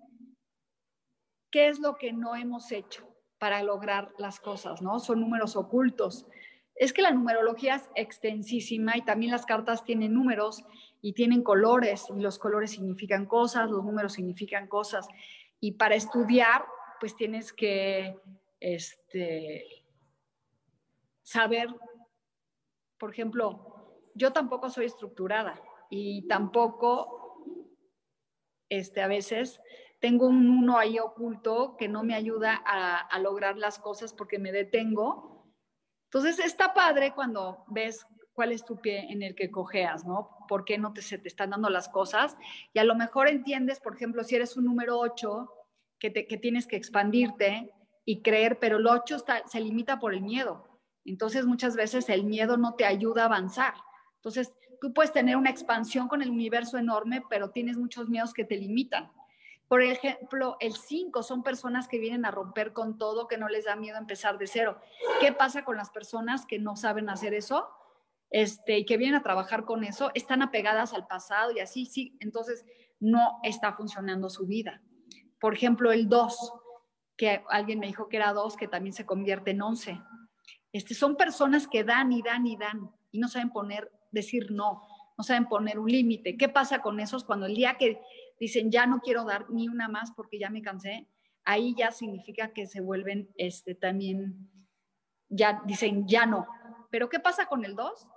[1.51, 3.10] qué es lo que no hemos hecho
[3.41, 4.99] para lograr las cosas, ¿no?
[4.99, 6.27] Son números ocultos.
[6.75, 10.63] Es que la numerología es extensísima y también las cartas tienen números
[11.01, 15.07] y tienen colores y los colores significan cosas, los números significan cosas.
[15.59, 16.65] Y para estudiar,
[16.99, 18.15] pues tienes que
[18.59, 19.65] este,
[21.23, 21.69] saber,
[22.99, 27.43] por ejemplo, yo tampoco soy estructurada y tampoco
[28.69, 29.59] este, a veces
[30.01, 34.51] tengo un uno ahí oculto que no me ayuda a, lograr las cosas porque me
[34.51, 35.45] detengo
[36.05, 40.35] Entonces está padre cuando ves cuál es tu pie en el que cojeas, ¿no?
[40.49, 42.35] ¿Por qué no te, se te están dando las cosas?
[42.73, 45.49] Y a lo mejor entiendes, por ejemplo, si eres un número 8,
[45.99, 47.71] que, que tienes que expandirte
[48.03, 50.81] y creer, pero el 8 está, se limita por el miedo.
[51.05, 53.75] Entonces muchas veces el miedo no te ayuda a avanzar.
[54.15, 58.45] Entonces tú puedes tener una expansión con el universo enorme, pero tienes muchos miedos que
[58.45, 59.11] te limitan.
[59.71, 63.63] Por ejemplo, el 5 son personas que vienen a romper con todo, que no les
[63.63, 64.77] da miedo empezar de cero.
[65.21, 67.69] ¿Qué pasa con las personas que no saben hacer eso?
[68.31, 72.17] Este, y que vienen a trabajar con eso, están apegadas al pasado y así, sí,
[72.19, 72.65] entonces
[72.99, 74.81] no está funcionando su vida.
[75.39, 76.53] Por ejemplo, el 2,
[77.15, 80.01] que alguien me dijo que era 2, que también se convierte en 11.
[80.73, 84.85] Este, son personas que dan y dan y dan y no saben poner, decir no,
[85.17, 86.35] no saben poner un límite.
[86.35, 88.01] ¿Qué pasa con esos cuando el día que
[88.41, 91.07] dicen ya no quiero dar ni una más porque ya me cansé,
[91.43, 94.49] ahí ya significa que se vuelven este, también,
[95.29, 96.47] ya dicen ya no.
[96.89, 98.07] Pero ¿qué pasa con el 2?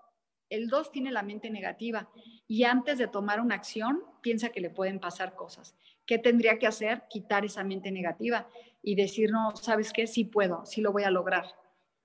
[0.49, 2.11] El 2 tiene la mente negativa
[2.49, 5.77] y antes de tomar una acción piensa que le pueden pasar cosas.
[6.07, 7.03] ¿Qué tendría que hacer?
[7.11, 8.49] Quitar esa mente negativa
[8.83, 10.07] y decir, no, ¿sabes qué?
[10.07, 11.45] Sí puedo, sí lo voy a lograr.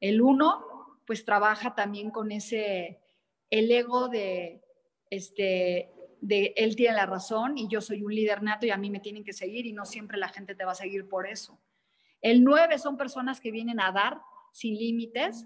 [0.01, 2.99] El 1, pues trabaja también con ese,
[3.49, 4.61] el ego de,
[5.09, 8.89] este, de él tiene la razón y yo soy un líder nato y a mí
[8.89, 11.59] me tienen que seguir y no siempre la gente te va a seguir por eso.
[12.21, 15.45] El 9 son personas que vienen a dar sin límites,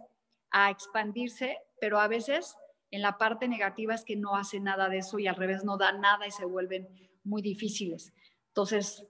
[0.52, 2.56] a expandirse, pero a veces
[2.92, 5.78] en la parte negativa es que no hacen nada de eso y al revés no
[5.78, 6.88] dan nada y se vuelven
[7.24, 8.14] muy difíciles.
[8.50, 9.06] Entonces,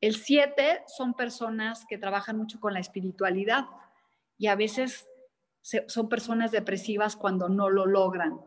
[0.00, 3.66] el 7 son personas que trabajan mucho con la espiritualidad
[4.38, 5.08] y a veces
[5.60, 8.40] son personas depresivas cuando no lo logran.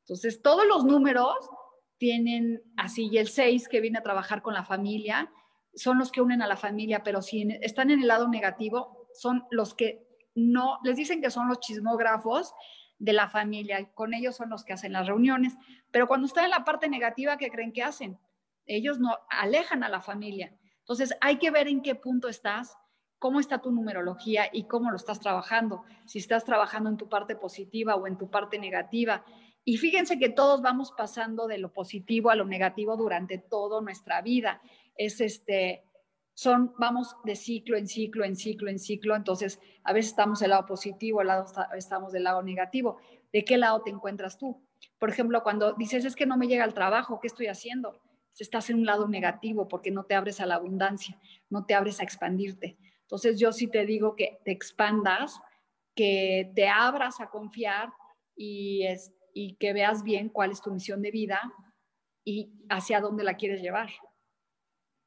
[0.00, 1.34] Entonces, todos los números
[1.98, 5.30] tienen así, y el 6 que viene a trabajar con la familia,
[5.74, 9.44] son los que unen a la familia, pero si están en el lado negativo, son
[9.50, 12.54] los que no, les dicen que son los chismógrafos
[12.98, 15.54] de la familia, con ellos son los que hacen las reuniones,
[15.90, 18.18] pero cuando están en la parte negativa, ¿qué creen que hacen?
[18.66, 20.56] Ellos no alejan a la familia.
[20.80, 22.76] Entonces, hay que ver en qué punto estás,
[23.18, 27.36] cómo está tu numerología y cómo lo estás trabajando, si estás trabajando en tu parte
[27.36, 29.24] positiva o en tu parte negativa.
[29.68, 34.22] Y fíjense que todos vamos pasando de lo positivo a lo negativo durante toda nuestra
[34.22, 34.62] vida.
[34.94, 35.82] Es este,
[36.34, 39.16] son, vamos de ciclo en ciclo, en ciclo, en ciclo.
[39.16, 42.98] Entonces, a veces estamos del lado positivo, al lado estamos del lado negativo.
[43.32, 44.62] ¿De qué lado te encuentras tú?
[45.00, 48.00] Por ejemplo, cuando dices, es que no me llega el trabajo, ¿qué estoy haciendo?
[48.38, 51.18] Estás en un lado negativo porque no te abres a la abundancia,
[51.50, 52.76] no te abres a expandirte.
[53.00, 55.40] Entonces, yo sí te digo que te expandas,
[55.96, 57.88] que te abras a confiar
[58.36, 61.52] y, es, y que veas bien cuál es tu misión de vida
[62.24, 63.90] y hacia dónde la quieres llevar,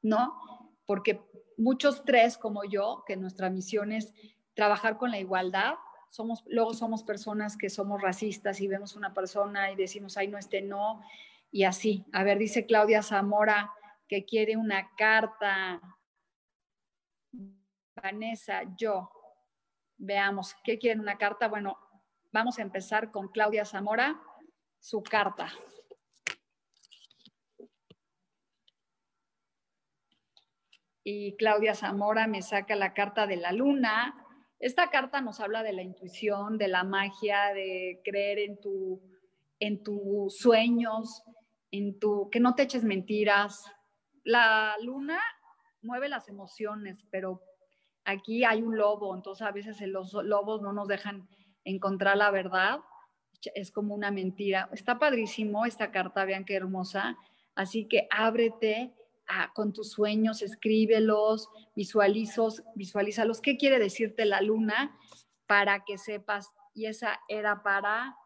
[0.02, 0.70] ¿no?
[0.86, 1.20] Porque
[1.58, 4.14] muchos tres como yo, que nuestra misión es
[4.54, 5.74] trabajar con la igualdad,
[6.10, 10.38] somos, luego somos personas que somos racistas y vemos una persona y decimos, ay, no,
[10.38, 11.02] este no,
[11.50, 12.06] y así.
[12.12, 13.72] A ver, dice Claudia Zamora
[14.06, 15.80] que quiere una carta.
[18.00, 19.10] Vanessa, yo.
[19.98, 21.48] Veamos, ¿qué quieren una carta?
[21.48, 21.76] Bueno,
[22.32, 24.20] Vamos a empezar con Claudia Zamora,
[24.78, 25.48] su carta.
[31.02, 34.14] Y Claudia Zamora me saca la carta de la luna.
[34.60, 39.02] Esta carta nos habla de la intuición, de la magia, de creer en, tu,
[39.58, 41.24] en tus sueños,
[41.72, 43.64] en tu, que no te eches mentiras.
[44.22, 45.18] La luna
[45.82, 47.42] mueve las emociones, pero
[48.04, 51.28] aquí hay un lobo, entonces a veces los lobos no nos dejan
[51.64, 52.80] encontrar la verdad,
[53.54, 54.68] es como una mentira.
[54.72, 57.16] Está padrísimo esta carta, vean qué hermosa.
[57.54, 58.94] Así que ábrete
[59.54, 63.40] con tus sueños, escríbelos, visualizos, visualízalos.
[63.40, 64.96] ¿Qué quiere decirte la luna?
[65.46, 66.52] Para que sepas.
[66.74, 68.16] Y esa era para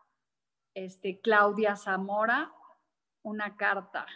[0.74, 2.52] este, Claudia Zamora,
[3.22, 4.06] una carta.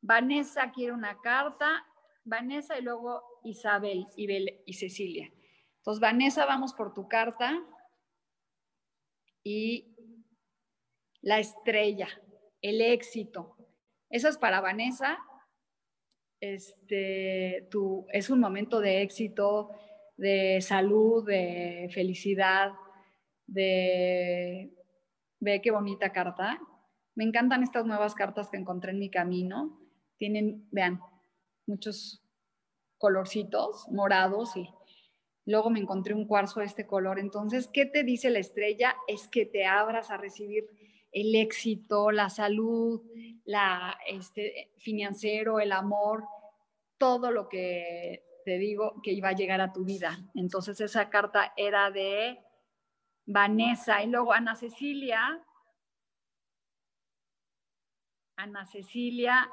[0.00, 1.86] Vanessa quiere una carta.
[2.24, 5.32] Vanessa y luego Isabel y Cecilia.
[5.78, 7.62] Entonces, Vanessa, vamos por tu carta
[9.46, 9.94] y
[11.22, 12.08] la estrella,
[12.60, 13.56] el éxito.
[14.10, 15.18] Eso es para Vanessa.
[16.40, 17.68] Este,
[18.12, 19.70] es un momento de éxito,
[20.16, 22.72] de salud, de felicidad,
[23.46, 24.72] de...
[25.38, 26.58] Ve qué bonita carta.
[27.14, 29.78] Me encantan estas nuevas cartas que encontré en mi camino.
[30.16, 30.98] Tienen, vean,
[31.66, 32.20] muchos
[32.98, 34.68] colorcitos morados y
[35.46, 37.20] Luego me encontré un cuarzo de este color.
[37.20, 38.96] Entonces, ¿qué te dice la estrella?
[39.06, 40.68] Es que te abras a recibir
[41.12, 43.00] el éxito, la salud,
[43.44, 46.24] la este, financiero, el amor,
[46.98, 50.18] todo lo que te digo que iba a llegar a tu vida.
[50.34, 52.38] Entonces, esa carta era de
[53.24, 55.44] Vanessa y luego Ana Cecilia.
[58.36, 59.48] Ana Cecilia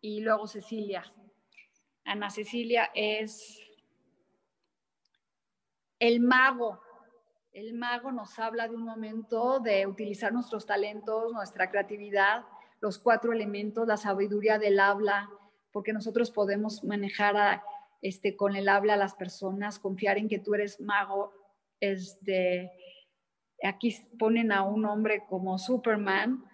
[0.00, 1.04] y luego Cecilia.
[2.04, 3.69] Ana Cecilia es
[6.00, 6.80] el mago.
[7.52, 12.44] El mago nos habla de un momento de utilizar nuestros talentos, nuestra creatividad,
[12.80, 15.28] los cuatro elementos, la sabiduría del habla,
[15.72, 17.62] porque nosotros podemos manejar
[18.02, 21.32] este, con el habla a las personas, confiar en que tú eres mago.
[21.80, 22.72] Este,
[23.62, 26.44] aquí ponen a un hombre como Superman,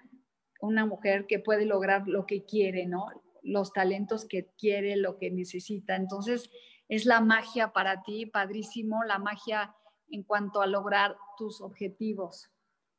[0.60, 3.06] una mujer que puede lograr lo que quiere, ¿no?
[3.42, 5.94] Los talentos que quiere, lo que necesita.
[5.94, 6.50] Entonces,
[6.88, 9.74] es la magia para ti, padrísimo, la magia
[10.10, 12.50] en cuanto a lograr tus objetivos.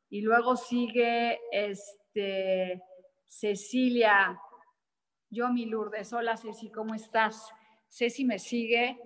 [0.09, 2.81] Y luego sigue este,
[3.27, 4.39] Cecilia,
[5.29, 7.49] yo mi Lourdes, hola Ceci, ¿cómo estás?
[7.89, 8.99] Ceci me sigue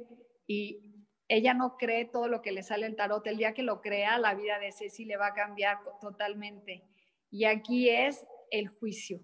[0.45, 0.79] y
[1.27, 3.25] ella no cree todo lo que le sale el tarot.
[3.25, 6.84] El día que lo crea, la vida de Ceci le va a cambiar totalmente.
[7.29, 9.21] Y aquí es el juicio.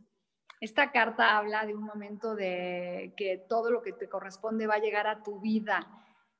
[0.59, 4.79] Esta carta habla de un momento de que todo lo que te corresponde va a
[4.79, 5.87] llegar a tu vida.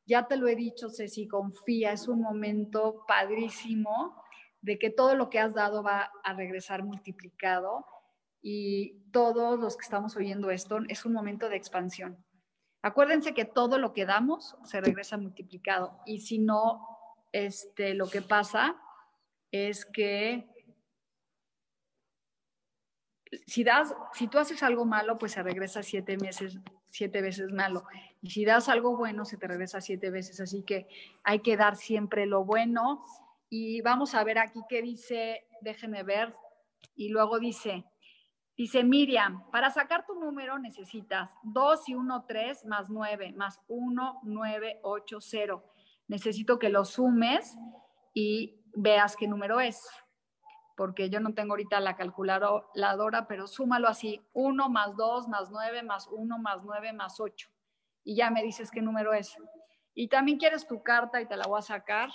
[0.05, 4.22] Ya te lo he dicho, Ceci, confía, es un momento padrísimo
[4.61, 7.86] de que todo lo que has dado va a regresar multiplicado
[8.41, 12.24] y todos los que estamos oyendo esto es un momento de expansión.
[12.82, 16.88] Acuérdense que todo lo que damos se regresa multiplicado y si no,
[17.32, 18.76] este, lo que pasa
[19.51, 20.49] es que
[23.45, 26.59] si das, si tú haces algo malo, pues se regresa siete meses,
[26.89, 27.86] siete veces malo.
[28.21, 30.39] Y si das algo bueno, se te regresa siete veces.
[30.39, 30.88] Así que
[31.23, 33.05] hay que dar siempre lo bueno.
[33.49, 36.36] Y vamos a ver aquí qué dice, déjenme ver.
[36.95, 37.86] Y luego dice,
[38.55, 44.21] dice Miriam, para sacar tu número necesitas 2 y 1, 3 más 9, más 1,
[44.23, 45.63] 9, 8, 0.
[46.07, 47.57] Necesito que lo sumes
[48.13, 49.88] y veas qué número es
[50.78, 55.82] porque yo no tengo ahorita la calculadora, pero súmalo así, 1 más 2 más 9
[55.82, 57.49] más 1 más 9 más 8.
[58.03, 59.36] Y ya me dices qué número es.
[59.95, 62.11] Y también quieres tu carta y te la voy a sacar.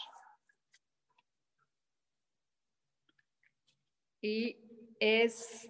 [4.20, 5.68] Y es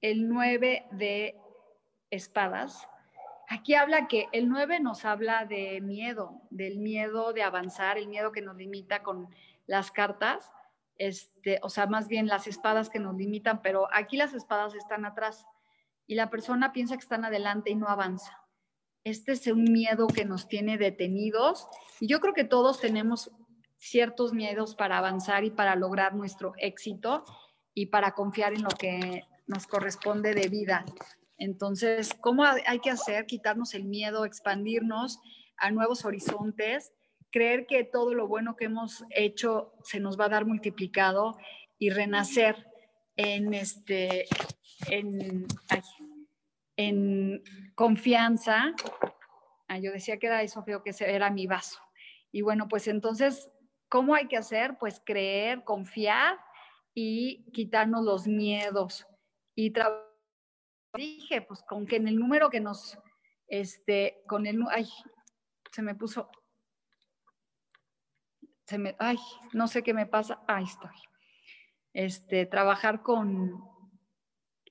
[0.00, 1.36] el 9 de
[2.10, 2.86] espadas.
[3.48, 8.30] Aquí habla que el 9 nos habla de miedo, del miedo de avanzar, el miedo
[8.30, 9.34] que nos limita con
[9.66, 10.52] las cartas
[11.00, 15.06] este, o sea, más bien las espadas que nos limitan, pero aquí las espadas están
[15.06, 15.46] atrás
[16.06, 18.38] y la persona piensa que están adelante y no avanza.
[19.02, 21.66] Este es un miedo que nos tiene detenidos
[22.00, 23.30] y yo creo que todos tenemos
[23.78, 27.24] ciertos miedos para avanzar y para lograr nuestro éxito
[27.72, 30.84] y para confiar en lo que nos corresponde de vida.
[31.38, 33.24] Entonces, ¿cómo hay que hacer?
[33.24, 35.18] Quitarnos el miedo, expandirnos
[35.56, 36.92] a nuevos horizontes
[37.30, 41.36] creer que todo lo bueno que hemos hecho se nos va a dar multiplicado
[41.78, 42.66] y renacer
[43.16, 44.26] en este
[44.88, 45.46] en,
[46.76, 47.42] en
[47.74, 48.74] confianza.
[49.68, 51.78] Ah, yo decía que era eso, creo que era mi vaso.
[52.32, 53.50] Y bueno, pues entonces,
[53.88, 54.78] ¿cómo hay que hacer?
[54.78, 56.38] Pues creer, confiar
[56.94, 59.06] y quitarnos los miedos.
[59.54, 59.72] Y
[60.94, 62.98] dije, pues con que en el número que nos,
[63.46, 64.88] este, con el, ay,
[65.70, 66.30] se me puso,
[68.98, 69.18] ay,
[69.52, 70.96] no sé qué me pasa, ahí estoy.
[71.92, 73.62] Este, trabajar con,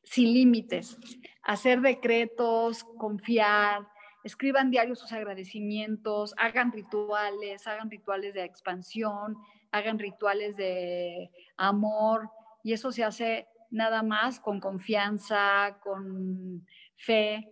[0.03, 0.97] sin límites,
[1.43, 3.87] hacer decretos, confiar,
[4.23, 9.37] escriban diarios sus agradecimientos, hagan rituales, hagan rituales de expansión,
[9.71, 12.29] hagan rituales de amor,
[12.63, 16.65] y eso se hace nada más con confianza, con
[16.97, 17.47] fe.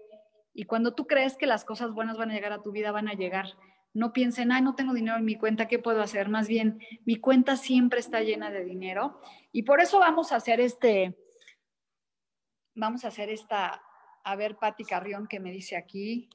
[0.54, 3.08] Y cuando tú crees que las cosas buenas van a llegar a tu vida, van
[3.08, 3.48] a llegar.
[3.98, 6.30] No piensen, ay, no tengo dinero en mi cuenta, ¿qué puedo hacer?
[6.30, 9.20] Más bien, mi cuenta siempre está llena de dinero.
[9.52, 11.18] Y por eso vamos a hacer este,
[12.76, 13.82] vamos a hacer esta,
[14.24, 16.30] a ver, Patti Carrión, que me dice aquí.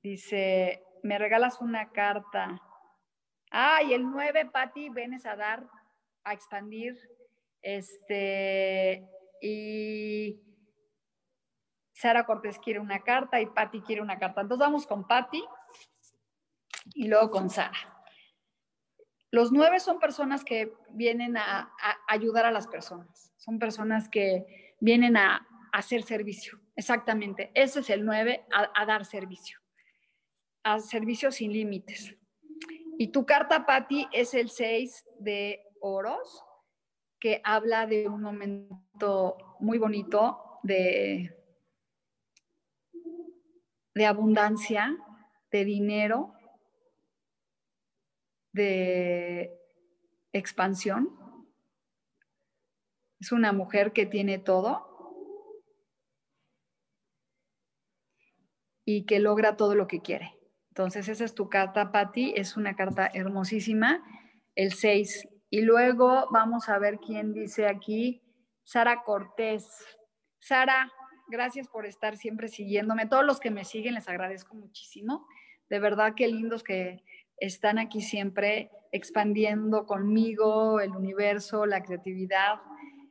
[0.00, 2.62] Dice, me regalas una carta.
[3.50, 5.68] Ay, el 9, Patti, venes a dar,
[6.22, 6.96] a expandir.
[7.62, 9.10] Este,
[9.42, 10.40] y
[11.92, 14.42] Sara Cortés quiere una carta y Patti quiere una carta.
[14.42, 15.42] Entonces vamos con Patti
[16.94, 17.96] y luego con Sara.
[19.30, 21.72] Los nueve son personas que vienen a,
[22.08, 27.50] ayudar a las personas, son personas que vienen a, hacer servicio, exactamente.
[27.52, 29.58] Ese es el nueve, a, dar servicio,
[30.62, 32.16] a servicio sin límites.
[32.96, 36.42] Y tu carta, Patti, es el seis de oros,
[37.20, 41.36] que habla de un momento muy bonito de,
[43.94, 44.96] de abundancia,
[45.50, 46.35] de dinero,
[48.56, 49.56] de
[50.32, 51.10] expansión.
[53.20, 54.86] Es una mujer que tiene todo
[58.84, 60.34] y que logra todo lo que quiere.
[60.70, 62.34] Entonces, esa es tu carta, Patti.
[62.36, 64.02] Es una carta hermosísima,
[64.54, 65.28] el 6.
[65.50, 68.22] Y luego vamos a ver quién dice aquí,
[68.64, 69.68] Sara Cortés.
[70.38, 70.92] Sara,
[71.28, 73.06] gracias por estar siempre siguiéndome.
[73.06, 75.26] Todos los que me siguen les agradezco muchísimo.
[75.68, 77.02] De verdad, qué lindos que
[77.38, 82.60] están aquí siempre expandiendo conmigo el universo, la creatividad,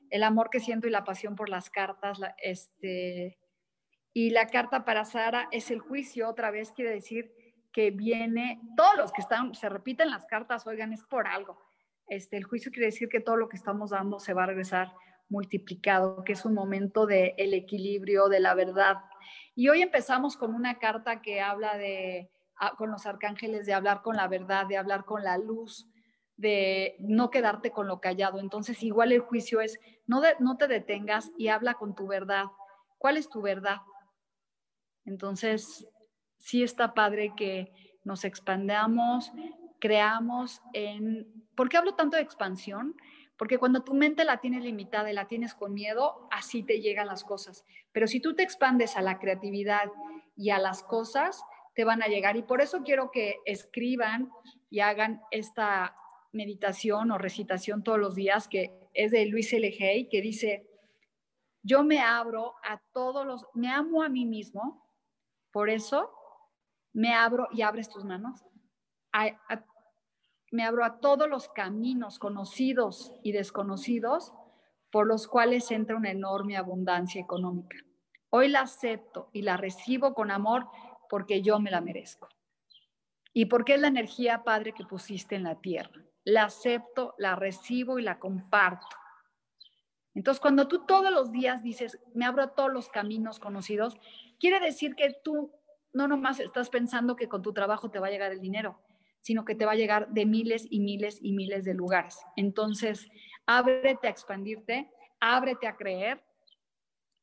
[0.10, 2.20] el amor que siento y la pasión por las cartas.
[2.42, 3.38] este,
[4.14, 7.34] y la carta para Sara es el juicio, otra vez quiere decir
[7.74, 11.60] que viene, todos los que están, se repiten las cartas, oigan, es por algo.
[12.08, 14.94] Este, el juicio quiere decir que todo lo que estamos dando se va a regresar
[15.28, 18.98] multiplicado, que es un momento del el equilibrio, de la verdad.
[19.56, 22.30] Y hoy empezamos con una carta que habla de,
[22.78, 25.88] con los arcángeles, de hablar con la verdad, de hablar con la luz,
[26.38, 28.40] de no quedarte con lo callado.
[28.40, 32.46] Entonces, igual el juicio es, no, no te detengas y habla con tu verdad.
[32.98, 33.78] ¿Cuál es tu verdad?
[35.06, 35.88] Entonces,
[36.38, 37.72] sí está padre que
[38.04, 39.32] nos expandamos,
[39.80, 41.48] creamos en...
[41.56, 42.96] ¿Por qué hablo tanto de expansión?
[43.38, 47.08] Porque cuando tu mente la tienes limitada y la tienes con miedo, así te llegan
[47.08, 47.66] las cosas.
[47.92, 49.92] Pero si tú te expandes a la creatividad
[50.36, 51.44] y a las cosas,
[51.76, 52.38] te van a llegar.
[52.38, 54.32] Y por eso quiero que escriban
[54.70, 55.96] y hagan esta
[56.32, 59.68] meditación o recitación todos los días, que es de Luis L.
[59.80, 60.68] Hay, que dice,
[61.62, 64.90] yo me abro a todos los, me amo a mí mismo,
[65.52, 66.12] por eso
[66.94, 68.44] me abro y abres tus manos
[70.52, 74.34] me abro a todos los caminos conocidos y desconocidos
[74.92, 77.78] por los cuales entra una enorme abundancia económica.
[78.30, 80.68] Hoy la acepto y la recibo con amor
[81.16, 82.28] porque yo me la merezco.
[83.32, 86.04] Y porque es la energía, Padre, que pusiste en la tierra.
[86.26, 88.98] La acepto, la recibo y la comparto.
[90.14, 93.96] Entonces, cuando tú todos los días dices, me abro a todos los caminos conocidos,
[94.42, 95.54] quiere decir que tú
[95.94, 98.82] no nomás estás pensando que con tu trabajo te va a llegar el dinero,
[99.22, 102.20] sino que te va a llegar de miles y miles y miles de lugares.
[102.36, 103.08] Entonces,
[103.46, 104.92] ábrete a expandirte,
[105.22, 106.22] ábrete a creer.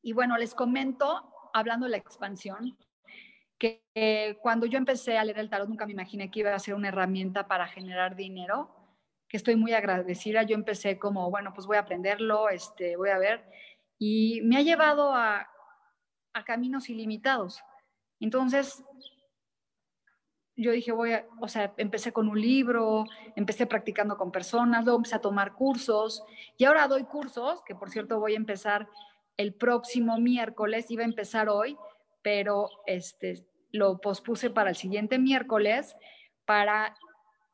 [0.01, 2.75] Y bueno, les comento, hablando de la expansión,
[3.57, 6.75] que cuando yo empecé a leer el tarot, nunca me imaginé que iba a ser
[6.75, 8.69] una herramienta para generar dinero,
[9.27, 10.43] que estoy muy agradecida.
[10.43, 13.43] Yo empecé como, bueno, pues voy a aprenderlo, este, voy a ver,
[13.97, 15.49] y me ha llevado a,
[16.45, 17.63] caminos ilimitados.
[18.19, 18.83] Entonces,
[20.55, 24.97] yo dije, voy a, o sea, empecé con un libro, empecé practicando con personas, luego
[24.97, 26.23] empecé a tomar cursos
[26.57, 28.89] y ahora doy cursos, que por cierto voy a empezar
[29.37, 31.77] el próximo miércoles, iba a empezar hoy,
[32.23, 35.95] pero este, lo pospuse para el siguiente miércoles
[36.45, 36.95] para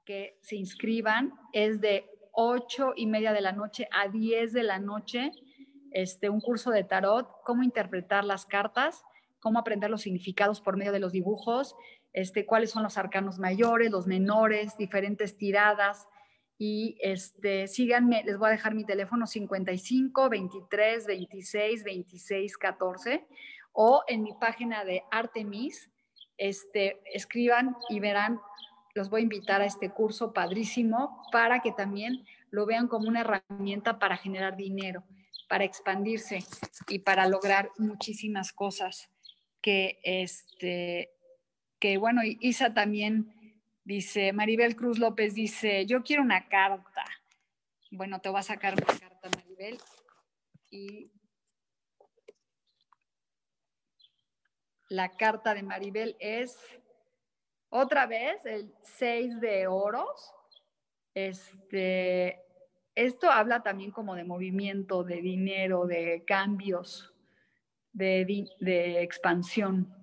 [0.05, 1.34] que se inscriban.
[1.51, 5.32] Es de 8 y media de la noche a 10 de la noche,
[5.91, 9.03] este, un curso de tarot, cómo interpretar las cartas,
[9.39, 11.76] cómo aprender los significados por medio de los dibujos,
[12.13, 16.07] este, cuáles son los arcanos mayores, los menores, diferentes tiradas.
[16.57, 23.28] Y este, síganme, les voy a dejar mi teléfono 55 23 26 26 14
[23.72, 25.89] o en mi página de Artemis,
[26.38, 28.39] este, escriban y verán,
[28.95, 33.22] los voy a invitar a este curso padrísimo para que también lo vean como una
[33.22, 35.03] herramienta para generar dinero,
[35.47, 36.39] para expandirse
[36.88, 39.09] y para lograr muchísimas cosas
[39.61, 41.11] que este,
[41.80, 43.34] que bueno, Isa también
[43.84, 47.05] dice, Maribel Cruz López dice, yo quiero una carta.
[47.91, 49.78] Bueno, te voy a sacar una carta, Maribel.
[50.70, 51.11] Y
[54.89, 56.57] la carta de Maribel es
[57.69, 60.33] otra vez el 6 de oros.
[61.13, 62.41] Este,
[62.95, 67.13] esto habla también como de movimiento, de dinero, de cambios,
[67.93, 69.93] de, de expansión.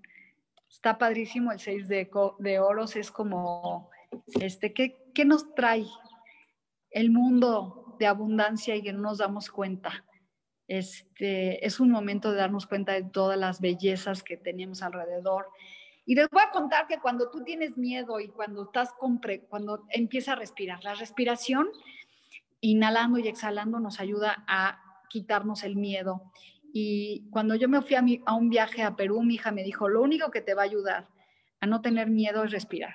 [0.70, 3.91] Está padrísimo el 6 de, de oros, es como,
[4.41, 5.87] este, ¿qué, ¿qué nos trae
[6.91, 10.05] el mundo de abundancia y que no nos damos cuenta?
[10.69, 15.49] Este, es un momento de darnos cuenta de todas las bellezas que tenemos alrededor.
[16.05, 18.95] Y les voy a contar que cuando tú tienes miedo y cuando estás
[19.49, 21.69] cuando empieza a respirar, la respiración,
[22.61, 26.33] inhalando y exhalando, nos ayuda a quitarnos el miedo
[26.79, 29.89] y cuando yo me fui a, a un viaje a Perú, mi hija me dijo,
[29.89, 31.09] lo único que te va a ayudar
[31.61, 32.95] a no tener miedo es respirar.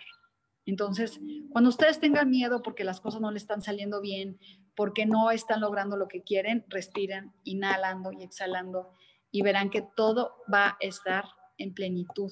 [0.66, 1.20] Entonces,
[1.51, 4.39] cuando ustedes tengan miedo porque las cosas no le están saliendo bien,
[4.76, 8.91] porque no están logrando lo que quieren, respiren, inhalando y exhalando
[9.32, 11.26] y verán que todo va a estar
[11.57, 12.32] en plenitud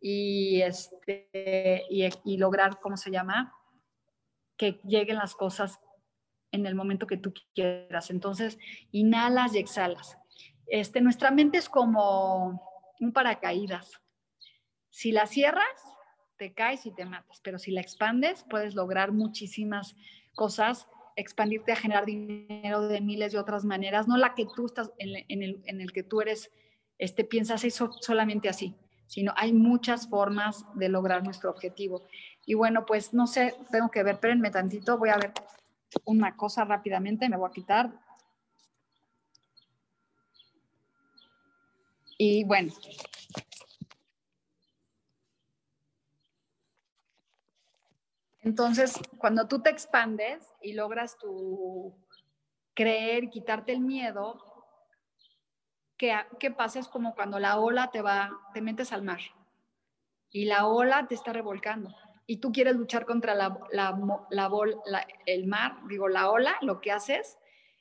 [0.00, 3.54] y, este, y, y lograr, ¿cómo se llama?
[4.56, 5.80] Que lleguen las cosas
[6.52, 8.10] en el momento que tú quieras.
[8.10, 8.58] Entonces,
[8.90, 10.16] inhalas y exhalas.
[10.66, 12.62] Este, nuestra mente es como
[13.00, 14.00] un paracaídas.
[14.88, 15.64] Si la cierras,
[16.40, 19.94] te caes y te matas, pero si la expandes, puedes lograr muchísimas
[20.34, 24.90] cosas, expandirte a generar dinero de miles de otras maneras, no la que tú estás,
[24.96, 26.50] en, el, en el, que tú eres,
[26.96, 28.74] este, piensas eso solamente así,
[29.06, 32.06] sino hay muchas formas de lograr nuestro objetivo.
[32.46, 35.34] Y bueno, pues no sé, tengo que ver, espérenme tantito, voy a ver
[36.06, 37.92] una cosa rápidamente, me voy a quitar.
[42.16, 42.72] Y bueno.
[48.42, 51.94] Entonces, cuando tú te expandes y logras tu
[52.74, 54.38] creer, quitarte el miedo,
[55.96, 56.78] ¿qué, qué pasa?
[56.78, 59.20] Es como cuando la ola te va, te metes al mar
[60.30, 61.94] y la ola te está revolcando
[62.26, 67.38] y tú quieres luchar contra la, la, el mar, digo, la ola, lo que haces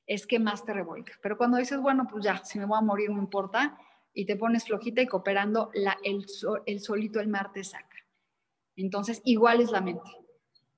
[0.08, 1.14] es que más te revuelca.
[1.22, 3.78] Pero cuando dices, bueno, pues ya, si me voy a morir, no importa,
[4.12, 6.26] y te pones flojita y cooperando, la, el,
[6.66, 7.96] el solito, el mar te saca.
[8.76, 10.10] Entonces, igual es la mente.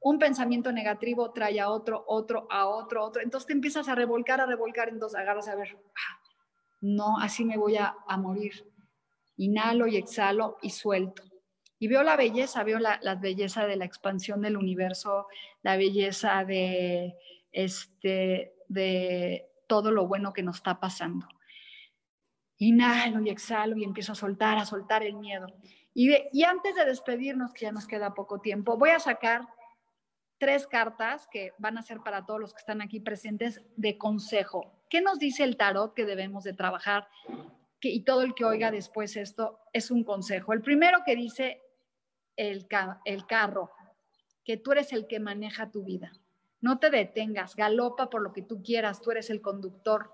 [0.01, 3.21] Un pensamiento negativo trae a otro, otro, a otro, otro.
[3.21, 6.19] Entonces te empiezas a revolcar, a revolcar, entonces agarras a ver, ah,
[6.81, 8.65] no, así me voy a, morir.
[9.37, 11.23] Inhalo y exhalo y suelto
[11.81, 15.25] y veo la belleza, veo la, belleza de la expansión del universo,
[15.63, 17.15] la belleza de,
[17.51, 21.27] este, de todo lo bueno que nos está pasando.
[22.59, 25.47] Inhalo y exhalo y empiezo a soltar, a soltar el miedo.
[25.91, 29.47] Y, y antes de despedirnos, que ya nos queda poco tiempo, voy a sacar
[30.41, 34.73] tres cartas que van a ser para todos los que están aquí presentes de consejo.
[34.89, 37.07] ¿Qué nos dice el tarot que debemos de trabajar?
[37.79, 40.53] Y todo el que oiga después esto es un consejo.
[40.53, 41.61] El primero que dice
[42.35, 42.67] el,
[43.05, 43.69] el carro,
[44.43, 46.11] que tú eres el que maneja tu vida.
[46.59, 50.09] No te detengas, galopa por lo que tú quieras, tú eres el conductor,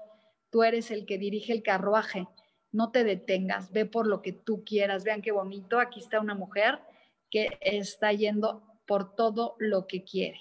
[0.50, 2.28] tú eres el que dirige el carruaje.
[2.74, 5.06] No te detengas, ve por lo que tú quieras.
[5.06, 6.82] Vean qué bonito, aquí está una mujer
[7.30, 10.40] que está yendo por todo lo que quiere.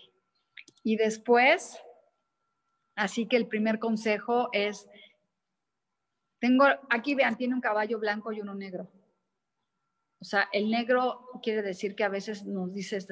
[0.83, 1.79] Y después,
[2.95, 4.89] así que el primer consejo es,
[6.39, 8.89] tengo, aquí vean, tiene un caballo blanco y uno negro.
[10.21, 13.09] O sea, el negro quiere decir que a veces nos dices,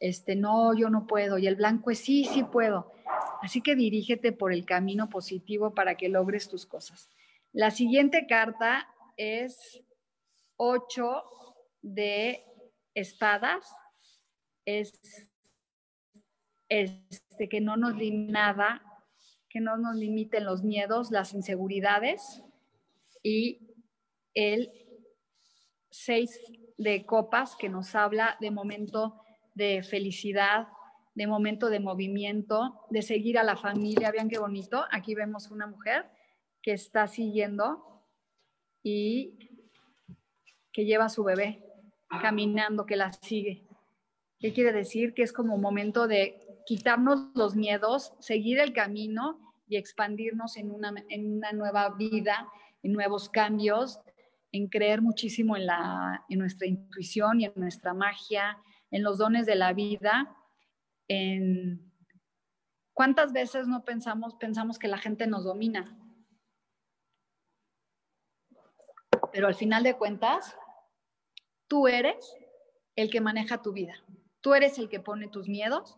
[0.00, 2.92] este, no, yo no puedo, y el blanco es, sí, sí puedo.
[3.40, 7.10] Así que dirígete por el camino positivo para que logres tus cosas.
[7.52, 9.82] La siguiente carta es
[10.56, 11.24] 8
[11.82, 12.44] de
[12.94, 13.72] espadas.
[14.64, 14.92] Es
[16.68, 18.82] este, que no nos limite nada,
[19.48, 22.42] que no nos limiten los miedos, las inseguridades
[23.22, 23.76] y
[24.34, 24.72] el
[25.90, 26.40] seis
[26.76, 29.20] de copas que nos habla de momento
[29.54, 30.66] de felicidad,
[31.14, 34.10] de momento de movimiento, de seguir a la familia.
[34.10, 34.84] Vean qué bonito.
[34.90, 36.10] Aquí vemos una mujer
[36.60, 38.02] que está siguiendo
[38.82, 39.38] y
[40.72, 41.64] que lleva a su bebé
[42.20, 43.63] caminando, que la sigue.
[44.38, 45.14] ¿Qué quiere decir?
[45.14, 50.70] Que es como un momento de quitarnos los miedos, seguir el camino y expandirnos en
[50.70, 52.48] una, en una nueva vida,
[52.82, 54.00] en nuevos cambios,
[54.52, 58.58] en creer muchísimo en, la, en nuestra intuición y en nuestra magia,
[58.90, 60.36] en los dones de la vida,
[61.08, 61.92] en
[62.92, 65.98] cuántas veces no pensamos, pensamos que la gente nos domina.
[69.32, 70.56] Pero al final de cuentas,
[71.66, 72.36] tú eres
[72.94, 73.94] el que maneja tu vida.
[74.44, 75.96] Tú eres el que pone tus miedos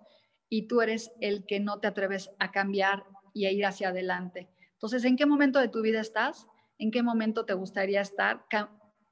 [0.49, 4.49] y tú eres el que no te atreves a cambiar y a ir hacia adelante.
[4.75, 6.47] Entonces, ¿en qué momento de tu vida estás?
[6.79, 8.45] en qué momento te gustaría estar,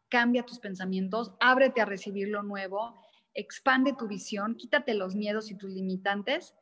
[0.09, 2.95] cambia tus pensamientos, ábrete a recibir lo nuevo,
[3.32, 6.55] expande tu visión, quítate los miedos y tus limitantes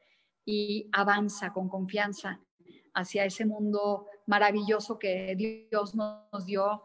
[0.44, 2.40] y avanza con confianza
[2.94, 6.82] hacia ese mundo maravilloso que Dios nos dio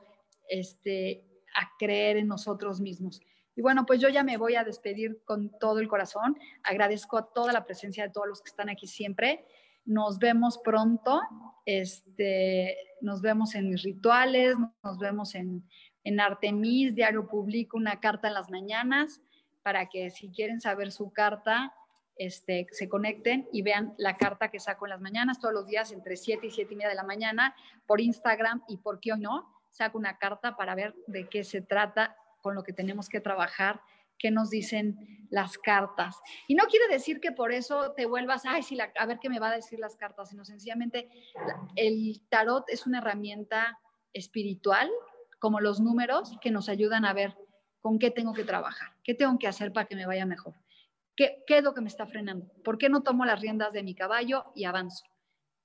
[0.49, 1.25] este,
[1.55, 3.21] a creer en nosotros mismos.
[3.57, 6.37] Y bueno, pues yo ya me voy a despedir con todo el corazón.
[6.63, 9.45] Agradezco a toda la presencia de todos los que están aquí siempre.
[9.83, 11.21] Nos vemos pronto.
[11.65, 15.67] Este, nos vemos en mis rituales, nos vemos en,
[16.03, 19.21] en Artemis, Diario Público, una carta en las mañanas,
[19.63, 21.73] para que si quieren saber su carta,
[22.15, 25.91] este, se conecten y vean la carta que saco en las mañanas, todos los días
[25.91, 27.55] entre 7 y 7 y media de la mañana,
[27.87, 31.61] por Instagram y por qué o no, saco una carta para ver de qué se
[31.61, 33.81] trata, con lo que tenemos que trabajar
[34.17, 36.19] qué nos dicen las cartas.
[36.47, 39.39] Y no quiere decir que por eso te vuelvas, ay, sí, a ver qué me
[39.39, 41.09] va a decir las cartas, sino sencillamente
[41.75, 43.79] el tarot es una herramienta
[44.13, 44.89] espiritual,
[45.39, 47.37] como los números, que nos ayudan a ver
[47.79, 50.55] con qué tengo que trabajar, qué tengo que hacer para que me vaya mejor.
[51.15, 52.47] ¿Qué, ¿Qué es lo que me está frenando?
[52.63, 55.05] ¿Por qué no tomo las riendas de mi caballo y avanzo?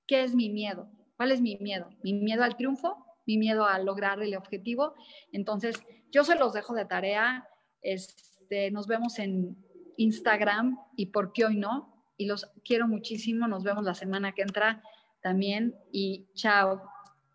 [0.07, 0.89] ¿Qué es mi miedo?
[1.15, 1.89] ¿Cuál es mi miedo?
[2.03, 3.05] ¿Mi miedo al triunfo?
[3.25, 4.95] ¿Mi miedo a lograr el objetivo?
[5.31, 7.47] Entonces, yo se los dejo de tarea.
[7.81, 9.57] Este, nos vemos en
[9.97, 12.05] Instagram y por qué hoy no.
[12.17, 13.47] Y los quiero muchísimo.
[13.47, 14.83] Nos vemos la semana que entra
[15.21, 15.75] también.
[15.91, 16.83] Y chao.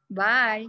[0.09, 0.69] Bye.